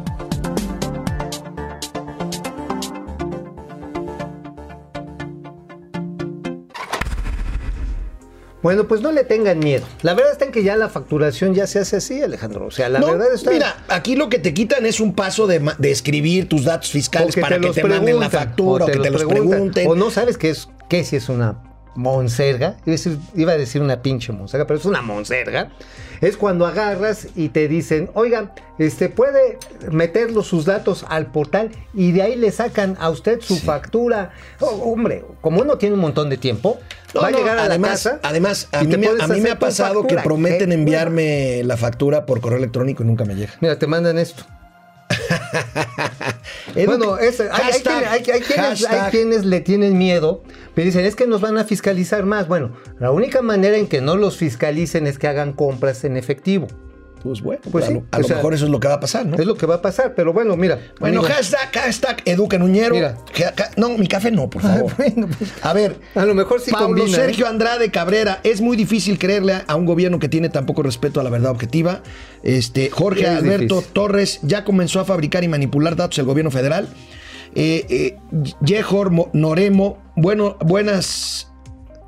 Bueno, 8.64 8.88
pues 8.88 9.02
no 9.02 9.12
le 9.12 9.26
tengan 9.26 9.60
miedo. 9.60 9.86
La 10.02 10.14
verdad 10.14 10.32
está 10.32 10.46
en 10.46 10.52
que 10.52 10.64
ya 10.64 10.78
la 10.78 10.90
facturación 10.90 11.54
ya 11.54 11.68
se 11.68 11.80
hace 11.80 11.98
así, 11.98 12.22
Alejandro. 12.22 12.66
O 12.66 12.72
sea, 12.72 12.88
la 12.90 13.00
No, 13.00 13.08
verdad 13.08 13.34
está. 13.34 13.52
Mira, 13.52 13.84
aquí 13.90 14.16
lo 14.16 14.30
que 14.30 14.40
te 14.40 14.54
quitan 14.54 14.86
es 14.86 15.02
un 15.02 15.14
paso 15.14 15.48
de, 15.48 15.62
de 15.78 15.92
escribir 15.92 16.48
tus 16.48 16.64
datos 16.64 16.90
fiscales 16.90 17.38
o 17.38 17.42
para 17.42 17.60
que 17.60 17.70
te 17.72 17.84
manden 17.84 18.20
la 18.20 18.30
factura 18.30 18.86
o, 18.86 18.88
que 18.88 19.00
te 19.00 19.12
los 19.12 19.26
pregunten. 19.26 19.88
O 19.88 19.96
no 19.96 20.10
sabes 20.10 20.38
qué 20.38 20.50
es, 20.50 20.70
qué 20.90 21.04
si 21.04 21.18
es 21.18 21.28
una 21.28 21.73
monserga. 21.96 22.78
Iba 23.36 23.52
a 23.54 23.58
decir, 23.58 23.82
una 23.82 24.02
pinche 24.02 24.32
monserga, 24.34 24.66
pero 24.68 24.80
es 24.80 24.86
una 24.86 25.02
monserga. 25.02 25.72
Es 26.22 26.38
cuando 26.38 26.66
agarras 26.66 27.28
y 27.36 27.50
te 27.50 27.68
dicen, 27.68 28.10
oiga, 28.14 28.54
este 28.80 29.10
puede 29.10 29.58
meter 29.92 30.32
los- 30.32 30.48
sus 30.48 30.64
datos 30.66 31.06
al 31.10 31.28
portal 31.32 31.70
y 31.94 32.12
de 32.14 32.22
ahí 32.22 32.36
le 32.36 32.52
sacan 32.52 32.96
a 33.00 33.10
usted 33.10 33.42
su 33.42 33.58
factura. 33.58 34.32
Oh, 34.62 34.94
hombre, 34.94 35.26
como 35.42 35.62
uno 35.62 35.78
tiene 35.78 35.96
un 35.96 36.02
montón 36.02 36.30
de 36.30 36.38
tiempo, 36.38 36.80
No, 37.14 37.22
va 37.22 37.28
a 37.28 37.32
no, 37.32 37.38
llegar 37.40 37.58
a 37.60 37.64
además, 37.66 38.06
la 38.06 38.12
casa. 38.12 38.20
además 38.28 38.70
a 38.72 38.84
mí, 38.84 38.96
me, 38.98 39.08
puedes 39.08 39.22
a 39.22 39.28
mí 39.28 39.34
me 39.36 39.40
hacer 39.42 39.52
ha 39.52 39.60
pasado 39.60 39.94
que 40.08 40.16
factura. 40.16 40.24
prometen 40.24 40.72
enviarme 40.72 41.62
la 41.66 41.76
factura 41.78 42.26
por 42.26 42.40
correo 42.40 42.58
electrónico 42.58 43.04
y 43.04 43.06
nunca 43.06 43.26
me 43.26 43.36
llega. 43.36 43.52
Mira, 43.60 43.78
te 43.78 43.86
mandan 43.88 44.18
esto. 44.18 44.44
Bueno, 46.86 47.18
es- 47.18 47.40
hay, 47.40 47.48
hay 47.52 47.72
hashtag, 47.72 47.82
quien- 48.00 48.10
hay- 48.10 48.20
hay 48.20 48.42
quienes, 48.42 48.50
hay 48.50 48.66
hashtag. 48.88 49.12
quienes 49.12 49.46
le 49.46 49.62
tienen 49.62 49.98
miedo, 49.98 50.44
pero 50.76 50.86
dicen, 50.86 51.06
es 51.06 51.16
que 51.16 51.28
nos 51.28 51.42
van 51.42 51.58
a 51.58 51.64
fiscalizar 51.66 52.26
más. 52.26 52.48
Bueno, 52.48 52.76
la 53.00 53.12
única 53.12 53.42
manera 53.42 53.78
en 53.78 53.88
que 53.88 54.02
no 54.02 54.16
los 54.16 54.38
fiscalicen 54.38 55.08
es 55.08 55.20
que 55.20 55.28
hagan 55.28 55.54
compras 55.54 56.04
en 56.04 56.18
efectivo. 56.18 56.68
Pues 57.24 57.42
bueno, 57.42 57.62
Pues 57.72 57.86
a 57.86 57.88
sí, 57.88 57.94
lo, 57.94 58.04
a 58.12 58.18
o 58.18 58.20
lo 58.22 58.28
sea, 58.28 58.36
mejor 58.36 58.54
eso 58.54 58.66
es 58.66 58.72
lo 58.72 58.80
que 58.80 58.88
va 58.90 58.96
a 58.96 59.00
pasar, 59.00 59.26
¿no? 59.26 59.38
Es 59.38 59.46
lo 59.46 59.56
que 59.56 59.66
va 59.66 59.76
a 59.76 59.82
pasar, 59.82 60.14
pero 60.14 60.34
bueno, 60.34 60.58
mira. 60.58 60.78
Bueno, 61.00 61.22
amigo, 61.22 61.34
hashtag, 61.34 61.72
hashtag, 61.74 62.22
Educa 62.26 62.58
Nuñero. 62.58 62.96
Mira. 62.96 63.18
No, 63.78 63.90
mi 63.98 64.08
café 64.08 64.30
no, 64.30 64.50
por 64.50 64.62
favor. 64.64 64.92
bueno, 64.98 65.28
pues, 65.38 65.54
A 65.62 65.72
ver, 65.74 65.96
a 66.16 66.26
lo 66.26 66.36
mejor 66.36 66.60
sí 66.60 66.72
Pablo 66.72 66.88
combina, 66.88 67.08
¿eh? 67.18 67.22
Sergio 67.22 67.48
Andrade 67.48 67.90
Cabrera, 67.92 68.42
es 68.44 68.60
muy 68.60 68.76
difícil 68.76 69.18
creerle 69.18 69.62
a 69.66 69.76
un 69.76 69.86
gobierno 69.86 70.20
que 70.20 70.28
tiene 70.28 70.50
tan 70.50 70.66
poco 70.66 70.84
respeto 70.84 71.22
a 71.22 71.24
la 71.24 71.30
verdad 71.30 71.52
objetiva. 71.52 72.04
Este, 72.44 72.90
Jorge 72.90 73.26
Alberto 73.28 73.76
difícil. 73.76 73.94
Torres 73.94 74.40
ya 74.42 74.66
comenzó 74.66 75.00
a 75.00 75.06
fabricar 75.06 75.44
y 75.44 75.48
manipular 75.48 75.96
datos 75.96 76.20
el 76.20 76.26
gobierno 76.26 76.52
federal. 76.52 76.90
Eh, 77.56 77.86
eh, 77.90 78.18
Yehor 78.66 79.12
Noremo, 79.34 80.00
bueno, 80.16 80.58
buenas 80.60 81.53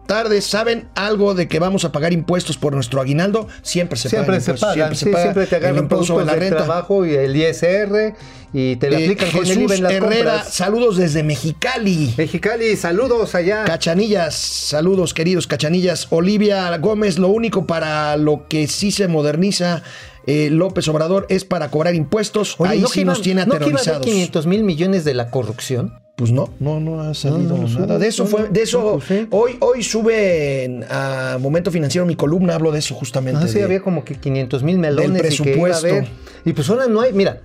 tardes. 0.05 0.45
¿Saben 0.45 0.87
algo 0.95 1.33
de 1.35 1.47
que 1.47 1.59
vamos 1.59 1.85
a 1.85 1.91
pagar 1.91 2.13
impuestos 2.13 2.57
por 2.57 2.73
nuestro 2.73 3.01
aguinaldo? 3.01 3.47
Siempre 3.61 3.97
se 3.99 4.09
Siempre 4.09 4.37
pagan 4.39 4.41
se 4.41 4.53
pagan, 4.53 4.95
sí, 4.95 5.05
paga 5.05 5.21
siempre 5.23 5.45
te 5.47 5.55
el 5.57 5.63
agarran 5.63 5.83
impuesto 5.83 6.05
sobre 6.05 6.25
productos 6.25 6.27
la 6.27 6.33
de 6.33 6.39
renta. 6.39 6.65
trabajo 6.65 7.05
y 7.05 7.13
el 7.15 7.35
ISR 7.35 8.13
y 8.53 8.75
te 8.77 8.89
lo 8.89 8.97
Eh, 8.97 9.03
aplican 9.05 9.31
con 9.31 9.45
el 9.45 9.61
IVA 9.63 9.75
en 9.75 9.83
las 9.83 9.91
Herrera, 9.93 10.31
compras. 10.33 10.53
saludos 10.53 10.97
desde 10.97 11.23
Mexicali. 11.23 12.13
Mexicali, 12.17 12.75
saludos 12.77 13.35
allá. 13.35 13.63
Cachanillas, 13.65 14.35
saludos 14.35 15.13
queridos 15.13 15.47
cachanillas. 15.47 16.07
Olivia 16.11 16.75
Gómez, 16.77 17.17
lo 17.19 17.27
único 17.27 17.65
para 17.65 18.15
lo 18.17 18.47
que 18.47 18.67
sí 18.67 18.91
se 18.91 19.07
moderniza 19.07 19.83
eh, 20.27 20.49
López 20.51 20.87
Obrador 20.87 21.25
es 21.29 21.45
para 21.45 21.69
cobrar 21.69 21.93
impuestos. 21.95 22.55
Oye, 22.59 22.71
Ahí 22.71 22.79
¿no 22.81 22.87
sí 22.87 23.03
nos 23.05 23.21
tiene 23.21 23.45
¿no 23.45 23.51
que 23.51 23.57
iba 23.57 23.65
a 23.65 23.67
haber 23.67 23.75
aterrorizados. 23.79 24.05
500 24.05 24.45
mil 24.47 24.63
millones 24.63 25.03
de 25.05 25.13
la 25.13 25.29
corrupción? 25.29 25.99
Pues 26.15 26.31
no, 26.31 26.49
no, 26.61 26.79
no 26.79 27.01
ha 27.01 27.13
salido 27.13 27.57
No, 27.57 27.67
no, 27.67 27.79
nada. 27.79 27.99
de 27.99 28.07
eso 28.07 28.25
fue, 28.25 28.47
de 28.47 28.61
eso, 28.61 28.93
pues 28.93 29.03
sí. 29.05 29.27
hoy, 29.31 29.57
hoy 29.59 29.83
sube 29.83 30.63
en- 30.63 30.85
a 30.89 31.37
Momento 31.41 31.71
Financiero 31.71 32.05
mi 32.05 32.15
columna, 32.15 32.55
hablo 32.55 32.71
de 32.71 32.79
eso 32.79 32.95
justamente. 32.95 33.41
Ah, 33.43 33.47
sí, 33.49 33.55
de- 33.59 33.65
había 33.65 33.81
como 33.81 34.05
que 34.05 34.15
500 34.15 34.63
mil 34.63 34.79
melones 34.79 35.21
del 35.21 35.33
y 35.33 35.37
que 35.37 35.57
iba 35.57 35.67
a 35.67 35.71
presupuesto. 35.71 35.87
haber. 35.87 36.07
Y 36.45 36.53
pues 36.53 36.69
ahora 36.69 36.87
no 36.87 37.01
hay, 37.01 37.11
mira, 37.11 37.41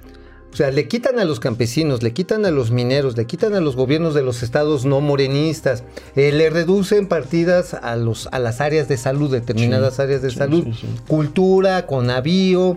o 0.53 0.57
sea, 0.57 0.71
le 0.71 0.87
quitan 0.87 1.19
a 1.19 1.25
los 1.25 1.41
campesinos, 1.41 2.05
le 2.05 2.13
quitan 2.13 2.47
a 2.47 2.53
los 2.53 2.71
mineros, 2.71 3.17
le 3.17 3.27
quitan 3.27 3.55
a 3.55 3.61
los 3.61 3.75
gobiernos 3.75 4.15
de 4.15 4.23
los 4.23 4.45
estados 4.45 4.85
no 4.85 5.01
morenistas, 5.01 5.83
eh, 6.15 6.31
le 6.31 6.49
reducen 6.49 7.09
partidas 7.09 7.75
a, 7.75 7.97
los, 7.97 8.29
a 8.31 8.39
las 8.39 8.61
áreas 8.61 8.87
de 8.87 8.97
salud, 8.99 9.33
determinadas 9.33 9.99
áreas 9.99 10.23
de 10.23 10.31
salud, 10.31 10.65
sí, 10.81 10.87
cultura, 11.09 11.87
con 11.87 12.09
avío. 12.09 12.77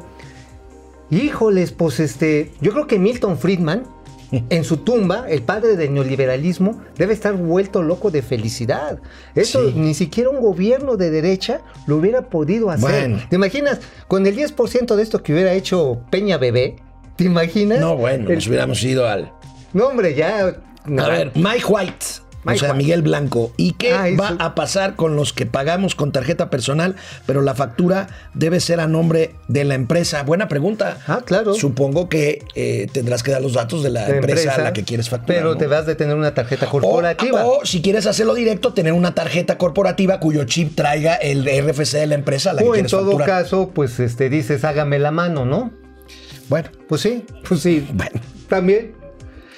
Híjoles, 1.12 1.72
pues 1.72 2.00
este, 2.00 2.52
yo 2.62 2.72
creo 2.72 2.88
que 2.88 2.98
Milton 2.98 3.38
Friedman, 3.38 3.84
en 4.50 4.64
su 4.64 4.78
tumba, 4.78 5.26
el 5.30 5.42
padre 5.44 5.76
del 5.76 5.94
neoliberalismo, 5.94 6.82
debe 6.98 7.14
estar 7.14 7.34
vuelto 7.36 7.82
loco 7.84 8.12
de 8.12 8.22
felicidad. 8.22 9.00
Eso 9.36 9.70
Sí. 9.70 9.74
ni 9.76 9.94
siquiera 9.94 10.30
un 10.30 10.42
gobierno 10.42 10.98
de 10.98 11.10
derecha 11.12 11.62
lo 11.88 11.98
hubiera 11.98 12.30
podido 12.30 12.70
hacer. 12.70 12.90
Bueno. 13.10 13.20
¿Te 13.30 13.36
imaginas? 13.36 13.80
Con 14.08 14.26
el 14.26 14.36
10% 14.36 14.96
de 14.96 15.04
esto 15.04 15.22
que 15.24 15.34
hubiera 15.34 15.54
hecho 15.54 16.02
Peña 16.10 16.38
Bebé, 16.38 16.76
¿te 17.16 17.26
imaginas? 17.26 17.80
No, 17.80 17.96
bueno, 17.96 18.30
El- 18.30 18.36
nos 18.36 18.48
hubiéramos 18.48 18.84
ido 18.84 19.08
al. 19.08 19.32
No, 19.74 19.88
hombre, 19.88 20.14
ya. 20.16 20.40
A 20.98 21.08
ver, 21.10 21.32
Mike 21.36 21.66
White. 21.68 22.06
O 22.46 22.56
sea. 22.56 22.74
Miguel 22.74 23.02
Blanco. 23.02 23.54
¿Y 23.58 23.74
qué 23.74 23.94
Ah, 23.94 24.08
va 24.20 24.36
a 24.40 24.56
pasar 24.56 24.96
con 24.96 25.16
los 25.16 25.34
que 25.34 25.46
pagamos 25.46 25.96
con 25.96 26.12
tarjeta 26.12 26.50
personal, 26.50 26.96
pero 27.26 27.42
la 27.42 27.54
factura 27.56 28.08
debe 28.34 28.60
ser 28.60 28.80
a 28.80 28.88
nombre 28.88 29.36
de 29.48 29.64
la 29.64 29.76
empresa? 29.76 30.24
Buena 30.24 30.48
pregunta. 30.48 30.98
Ah, 31.08 31.22
claro. 31.26 31.54
Supongo 31.54 32.10
que 32.10 32.44
eh, 32.56 32.88
tendrás 32.92 33.24
que 33.24 33.32
dar 33.32 33.42
los 33.42 33.54
datos 33.54 33.84
de 33.84 33.90
la 33.90 34.06
de 34.06 34.16
empresa, 34.18 34.56
a 34.56 34.58
la 34.62 34.74
que 34.74 34.84
quieres 34.84 35.10
facturar. 35.10 35.38
Pero 35.42 35.54
¿no? 35.54 35.58
te 35.58 35.68
vas 35.68 35.86
de 35.86 35.96
tener 35.96 36.16
una 36.16 36.34
tarjeta 36.34 36.68
corporativa. 36.68 37.46
O, 37.46 37.66
si 37.66 37.82
quieres 37.82 38.06
hacerlo 38.08 38.34
directo, 38.34 38.74
tener 38.74 38.94
una 38.94 39.14
tarjeta 39.16 39.58
corporativa 39.58 40.20
cuyo 40.20 40.44
chip 40.46 40.76
traiga 40.76 41.16
el 41.16 41.46
RFC 41.46 41.94
de 42.00 42.08
la 42.08 42.16
empresa 42.16 42.52
a 42.52 42.54
la 42.54 42.62
que 42.62 42.68
O 42.68 42.70
en 42.70 42.74
quieres 42.74 42.92
todo 42.92 43.06
facturar. 43.12 43.28
caso, 43.28 43.72
pues 43.74 44.00
este 44.00 44.30
dices, 44.30 44.64
hágame 44.64 45.00
la 45.00 45.12
mano, 45.12 45.46
¿no? 45.46 45.72
Bueno, 46.50 46.70
Pues 46.88 47.02
sí, 47.02 47.26
pues 47.48 47.62
sí. 47.62 47.88
Bueno. 47.94 48.20
También. 48.50 48.94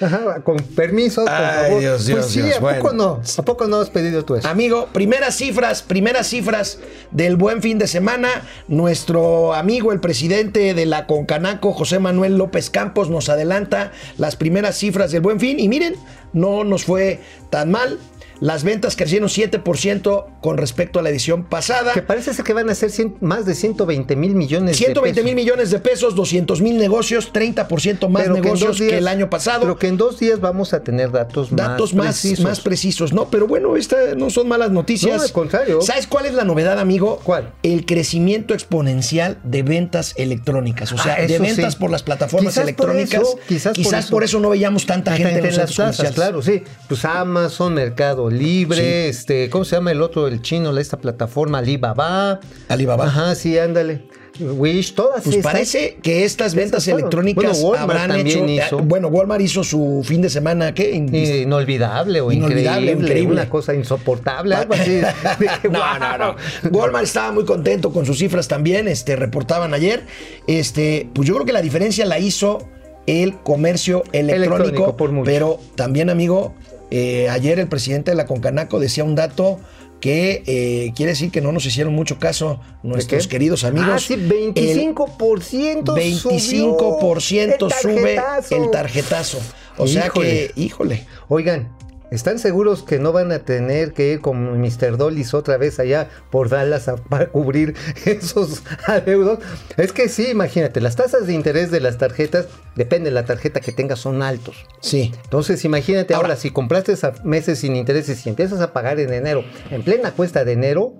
Ajá, 0.00 0.40
con 0.42 0.56
permiso, 0.56 1.24
por 1.24 1.32
Ay, 1.32 1.64
favor. 1.64 1.80
Dios, 1.80 2.06
Dios, 2.06 2.18
pues 2.20 2.32
sí, 2.32 2.42
Dios, 2.42 2.56
¿a 2.56 2.60
poco 2.60 2.82
bueno. 2.82 2.92
no? 2.92 3.22
¿A 3.38 3.42
poco 3.44 3.66
no 3.66 3.76
has 3.76 3.90
pedido 3.90 4.24
tú 4.24 4.34
eso? 4.34 4.48
Amigo, 4.48 4.88
primeras 4.92 5.36
cifras, 5.36 5.82
primeras 5.82 6.26
cifras 6.26 6.78
del 7.10 7.36
buen 7.36 7.62
fin 7.62 7.78
de 7.78 7.86
semana. 7.86 8.28
Nuestro 8.68 9.54
amigo, 9.54 9.92
el 9.92 10.00
presidente 10.00 10.74
de 10.74 10.86
la 10.86 11.06
Concanaco, 11.06 11.72
José 11.72 11.98
Manuel 11.98 12.36
López 12.36 12.68
Campos, 12.70 13.08
nos 13.08 13.28
adelanta 13.28 13.92
las 14.18 14.36
primeras 14.36 14.76
cifras 14.76 15.12
del 15.12 15.22
buen 15.22 15.40
fin. 15.40 15.58
Y 15.58 15.68
miren, 15.68 15.94
no 16.32 16.64
nos 16.64 16.84
fue 16.84 17.20
tan 17.50 17.70
mal. 17.70 17.98
Las 18.40 18.64
ventas 18.64 18.96
crecieron 18.96 19.28
7% 19.28 20.26
con 20.42 20.58
respecto 20.58 20.98
a 20.98 21.02
la 21.02 21.08
edición 21.10 21.44
pasada. 21.44 21.92
Que 21.92 22.02
parece 22.02 22.34
ser 22.34 22.44
que 22.44 22.52
van 22.52 22.68
a 22.68 22.74
ser 22.74 22.90
más 23.20 23.46
de 23.46 23.54
120 23.54 24.14
mil 24.16 24.34
millones 24.34 24.76
120 24.76 25.20
de 25.20 25.24
mil 25.24 25.34
millones 25.34 25.70
de 25.70 25.78
pesos, 25.78 26.14
200 26.14 26.60
mil 26.60 26.76
negocios, 26.78 27.32
30% 27.32 28.08
más 28.08 28.22
Pero 28.24 28.34
negocios 28.34 28.78
días- 28.78 28.90
que 28.90 28.98
el 28.98 29.08
año 29.08 29.30
pasado. 29.30 29.60
Pero 29.60 29.78
que 29.78 29.88
en 29.88 29.96
dos 29.96 30.18
días 30.20 30.40
vamos 30.40 30.72
a 30.74 30.82
tener 30.82 31.10
datos, 31.10 31.48
datos 31.54 31.94
más, 31.94 32.06
precisos. 32.20 32.44
más 32.44 32.60
precisos. 32.60 33.12
No, 33.12 33.30
pero 33.30 33.46
bueno, 33.46 33.76
estas 33.76 34.16
no 34.16 34.30
son 34.30 34.48
malas 34.48 34.70
noticias. 34.70 35.16
No, 35.16 35.22
al 35.22 35.32
contrario. 35.32 35.80
¿Sabes 35.82 36.06
cuál 36.06 36.26
es 36.26 36.34
la 36.34 36.44
novedad, 36.44 36.78
amigo? 36.78 37.20
¿Cuál? 37.24 37.52
El 37.62 37.86
crecimiento 37.86 38.54
exponencial 38.54 39.38
de 39.44 39.62
ventas 39.62 40.12
electrónicas. 40.16 40.92
O 40.92 40.98
sea, 40.98 41.16
Ah, 41.18 41.22
de 41.26 41.38
ventas 41.38 41.74
sí. 41.74 41.80
por 41.80 41.90
las 41.90 42.02
plataformas 42.02 42.52
Quizás 42.54 42.72
por 42.74 42.90
electrónicas. 42.90 43.22
eso, 43.22 43.38
quizás 43.74 44.06
por 44.10 44.24
eso. 44.24 44.40
no 44.40 44.50
veíamos 44.50 44.84
tanta 44.86 45.16
gente 45.16 45.48
en, 45.48 45.56
las 45.56 45.72
plazas, 45.74 46.12
claro, 46.12 46.42
sí. 46.42 46.62
Pues 46.88 47.04
Amazon, 47.04 47.72
Mercado 47.74 48.25
Libre, 48.30 49.08
este, 49.08 49.48
¿cómo 49.50 49.64
se 49.64 49.76
llama 49.76 49.92
el 49.92 50.02
otro, 50.02 50.26
el 50.28 50.42
chino, 50.42 50.76
esta 50.78 50.98
plataforma 50.98 51.58
Alibaba? 51.58 52.40
Alibaba. 52.68 53.06
Ajá, 53.06 53.34
sí, 53.34 53.58
ándale. 53.58 54.02
Wish, 54.38 54.92
todas 54.94 55.22
Pues 55.24 55.36
estas. 55.36 55.50
parece 55.50 55.96
que 56.02 56.24
estas 56.26 56.54
ventas 56.54 56.86
electrónicas 56.88 57.62
Bueno, 57.62 57.82
habrán 57.84 58.10
hecho. 58.16 58.38
también 58.40 58.48
hizo. 58.50 58.78
eh, 58.80 58.82
Bueno, 58.84 59.08
Walmart 59.08 59.40
hizo 59.40 59.64
su 59.64 60.02
fin 60.04 60.20
de 60.20 60.28
semana, 60.28 60.74
¿qué? 60.74 60.90
In- 60.94 61.14
Inolvidable 61.14 62.20
o 62.20 62.30
Inolvidable, 62.30 62.80
increíble, 62.92 63.02
increíble. 63.08 63.32
una 63.32 63.48
cosa 63.48 63.74
insoportable, 63.74 64.54
algo 64.54 64.74
así. 64.74 65.00
no, 65.70 65.98
no, 65.98 66.18
no. 66.18 66.36
Walmart 66.70 67.04
estaba 67.04 67.32
muy 67.32 67.46
contento 67.46 67.90
con 67.90 68.04
sus 68.04 68.18
cifras 68.18 68.46
también, 68.46 68.88
este, 68.88 69.16
reportaban 69.16 69.72
ayer. 69.72 70.02
Este, 70.46 71.08
pues 71.14 71.26
yo 71.26 71.34
creo 71.34 71.46
que 71.46 71.52
la 71.54 71.62
diferencia 71.62 72.04
la 72.04 72.18
hizo 72.18 72.58
el 73.06 73.38
comercio 73.38 74.02
electrónico, 74.12 74.56
Electrónico, 74.56 74.96
por 74.98 75.12
mucho. 75.12 75.24
pero 75.24 75.60
también, 75.76 76.10
amigo, 76.10 76.54
eh, 76.96 77.28
ayer 77.28 77.58
el 77.58 77.68
presidente 77.68 78.10
de 78.10 78.16
la 78.16 78.26
Concanaco 78.26 78.78
decía 78.80 79.04
un 79.04 79.14
dato 79.14 79.58
que 80.00 80.42
eh, 80.46 80.92
quiere 80.94 81.12
decir 81.12 81.30
que 81.30 81.40
no 81.40 81.52
nos 81.52 81.64
hicieron 81.64 81.94
mucho 81.94 82.18
caso 82.18 82.60
nuestros 82.82 83.26
queridos 83.28 83.64
amigos. 83.64 83.88
Ah, 83.92 83.98
sí, 83.98 84.14
El 84.14 84.28
25% 84.30 85.84
25% 85.84 87.70
subió 87.70 87.80
sube 87.80 88.12
el 88.14 88.16
tarjetazo. 88.16 88.56
el 88.64 88.70
tarjetazo. 88.70 89.38
O 89.78 89.86
sea 89.86 90.06
Híjole. 90.06 90.52
que, 90.54 90.60
híjole. 90.60 91.06
Oigan, 91.28 91.72
¿están 92.10 92.38
seguros 92.38 92.82
que 92.82 92.98
no 92.98 93.12
van 93.12 93.32
a 93.32 93.40
tener 93.40 93.92
que 93.92 94.12
ir 94.12 94.20
con 94.20 94.60
Mr. 94.60 94.96
Dollis 94.96 95.34
otra 95.34 95.56
vez 95.56 95.78
allá 95.80 96.08
por 96.30 96.48
Dallas 96.48 96.88
a- 96.88 96.96
para 97.08 97.26
cubrir 97.28 97.74
esos 98.04 98.62
adeudos? 98.86 99.38
Es 99.76 99.92
que 99.92 100.08
sí, 100.08 100.28
imagínate, 100.30 100.80
las 100.80 100.96
tasas 100.96 101.26
de 101.26 101.32
interés 101.34 101.70
de 101.70 101.80
las 101.80 101.98
tarjetas, 101.98 102.46
depende 102.74 103.10
de 103.10 103.14
la 103.14 103.24
tarjeta 103.24 103.60
que 103.60 103.72
tengas, 103.72 103.98
son 103.98 104.22
altos. 104.22 104.66
Sí. 104.80 105.12
Entonces, 105.24 105.64
imagínate 105.64 106.14
ahora, 106.14 106.28
Ahora- 106.28 106.40
si 106.40 106.50
compraste 106.50 106.92
a 107.02 107.12
meses 107.24 107.58
sin 107.60 107.76
intereses 107.76 108.24
y 108.26 108.28
empiezas 108.28 108.60
a 108.60 108.72
pagar 108.72 109.00
en 109.00 109.12
enero, 109.12 109.44
en 109.70 109.82
plena 109.82 110.12
cuesta 110.12 110.44
de 110.44 110.52
enero, 110.52 110.94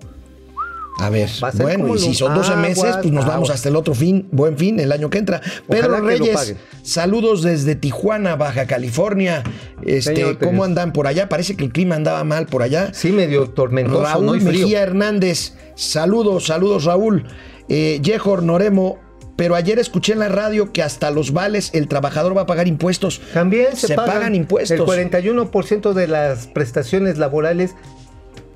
A 0.99 1.09
ver, 1.09 1.29
a 1.41 1.51
bueno, 1.51 1.95
y 1.95 1.99
si 1.99 2.13
son 2.15 2.33
12 2.33 2.55
meses, 2.55 2.97
pues 3.01 3.11
nos 3.11 3.25
vamos 3.25 3.49
aguas. 3.49 3.51
hasta 3.51 3.69
el 3.69 3.75
otro 3.75 3.93
fin, 3.93 4.27
buen 4.31 4.57
fin, 4.57 4.79
el 4.79 4.91
año 4.91 5.09
que 5.09 5.19
entra. 5.19 5.41
Pedro 5.67 6.01
Reyes, 6.01 6.55
saludos 6.81 7.43
desde 7.43 7.75
Tijuana, 7.75 8.35
Baja 8.35 8.65
California. 8.65 9.43
Este, 9.83 10.15
Señor, 10.15 10.39
¿Cómo 10.39 10.63
andan 10.63 10.93
por 10.93 11.07
allá? 11.07 11.29
Parece 11.29 11.55
que 11.55 11.65
el 11.65 11.71
clima 11.71 11.95
andaba 11.95 12.23
mal 12.23 12.47
por 12.47 12.63
allá. 12.63 12.93
sí 12.93 13.11
medio 13.11 13.49
tormentoso, 13.49 14.03
Raúl 14.03 14.25
¿no? 14.25 14.31
Frío. 14.33 14.65
Mejía 14.65 14.81
Hernández, 14.81 15.53
saludos, 15.75 16.47
saludos 16.47 16.85
Raúl. 16.85 17.27
Eh, 17.69 17.99
Yehor 18.01 18.43
Noremo, 18.43 18.97
pero 19.35 19.55
ayer 19.55 19.77
escuché 19.77 20.13
en 20.13 20.19
la 20.19 20.29
radio 20.29 20.73
que 20.73 20.81
hasta 20.81 21.11
los 21.11 21.31
vales 21.31 21.69
el 21.73 21.87
trabajador 21.87 22.35
va 22.35 22.41
a 22.41 22.45
pagar 22.47 22.67
impuestos. 22.67 23.21
También 23.33 23.75
se, 23.75 23.93
pagan, 23.93 24.33
impuestos. 24.33 24.79
El 24.79 24.85
41% 24.85 25.93
de 25.93 26.07
las 26.07 26.47
prestaciones 26.47 27.19
laborales 27.19 27.75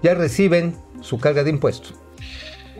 ya 0.01 0.15
reciben 0.15 0.75
su 1.01 1.19
carga 1.19 1.43
de 1.43 1.51
impuestos. 1.51 1.93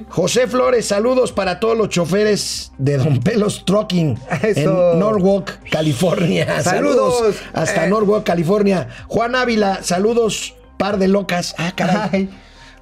José 0.09 0.47
Flores, 0.47 0.85
saludos 0.87 1.31
para 1.31 1.59
todos 1.59 1.77
los 1.77 1.89
choferes 1.89 2.71
de 2.77 2.97
Don 2.97 3.19
Pelos 3.19 3.63
Trucking 3.65 4.17
Eso. 4.41 4.93
en 4.93 4.99
Norwalk, 4.99 5.59
California. 5.69 6.61
Saludos, 6.61 7.15
Saludos. 7.17 7.35
hasta 7.53 7.85
Eh. 7.85 7.89
Norwalk, 7.89 8.23
California. 8.25 8.87
Juan 9.07 9.35
Ávila, 9.35 9.79
saludos, 9.83 10.55
par 10.77 10.97
de 10.97 11.07
locas. 11.07 11.55
Ah, 11.57 11.71
caray. 11.75 12.09
Ay, 12.11 12.29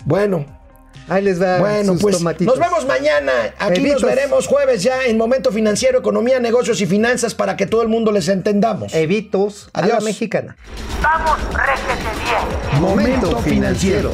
Bueno, 0.05 0.45
ahí 1.09 1.21
les 1.23 1.41
va 1.41 1.59
bueno, 1.59 1.93
sus 1.93 2.01
pues 2.01 2.17
tomatitos. 2.17 2.57
nos 2.57 2.65
vemos 2.67 2.85
mañana. 2.85 3.31
Aquí 3.59 3.81
nos 3.81 4.01
veremos 4.01 4.47
jueves 4.47 4.81
ya 4.81 5.05
en 5.05 5.17
Momento 5.17 5.51
Financiero, 5.51 5.99
Economía, 5.99 6.39
Negocios 6.39 6.79
y 6.81 6.85
Finanzas 6.85 7.35
para 7.35 7.57
que 7.57 7.65
todo 7.67 7.81
el 7.81 7.89
mundo 7.89 8.11
les 8.11 8.27
entendamos. 8.29 8.93
Evitos 8.93 9.69
a 9.73 9.81
la 9.81 9.87
Adiós. 9.87 10.03
mexicana. 10.05 10.55
Vamos, 11.01 11.37
réjete 11.53 12.09
bien. 12.23 12.81
Momento 12.81 13.37
financiero. 13.39 14.11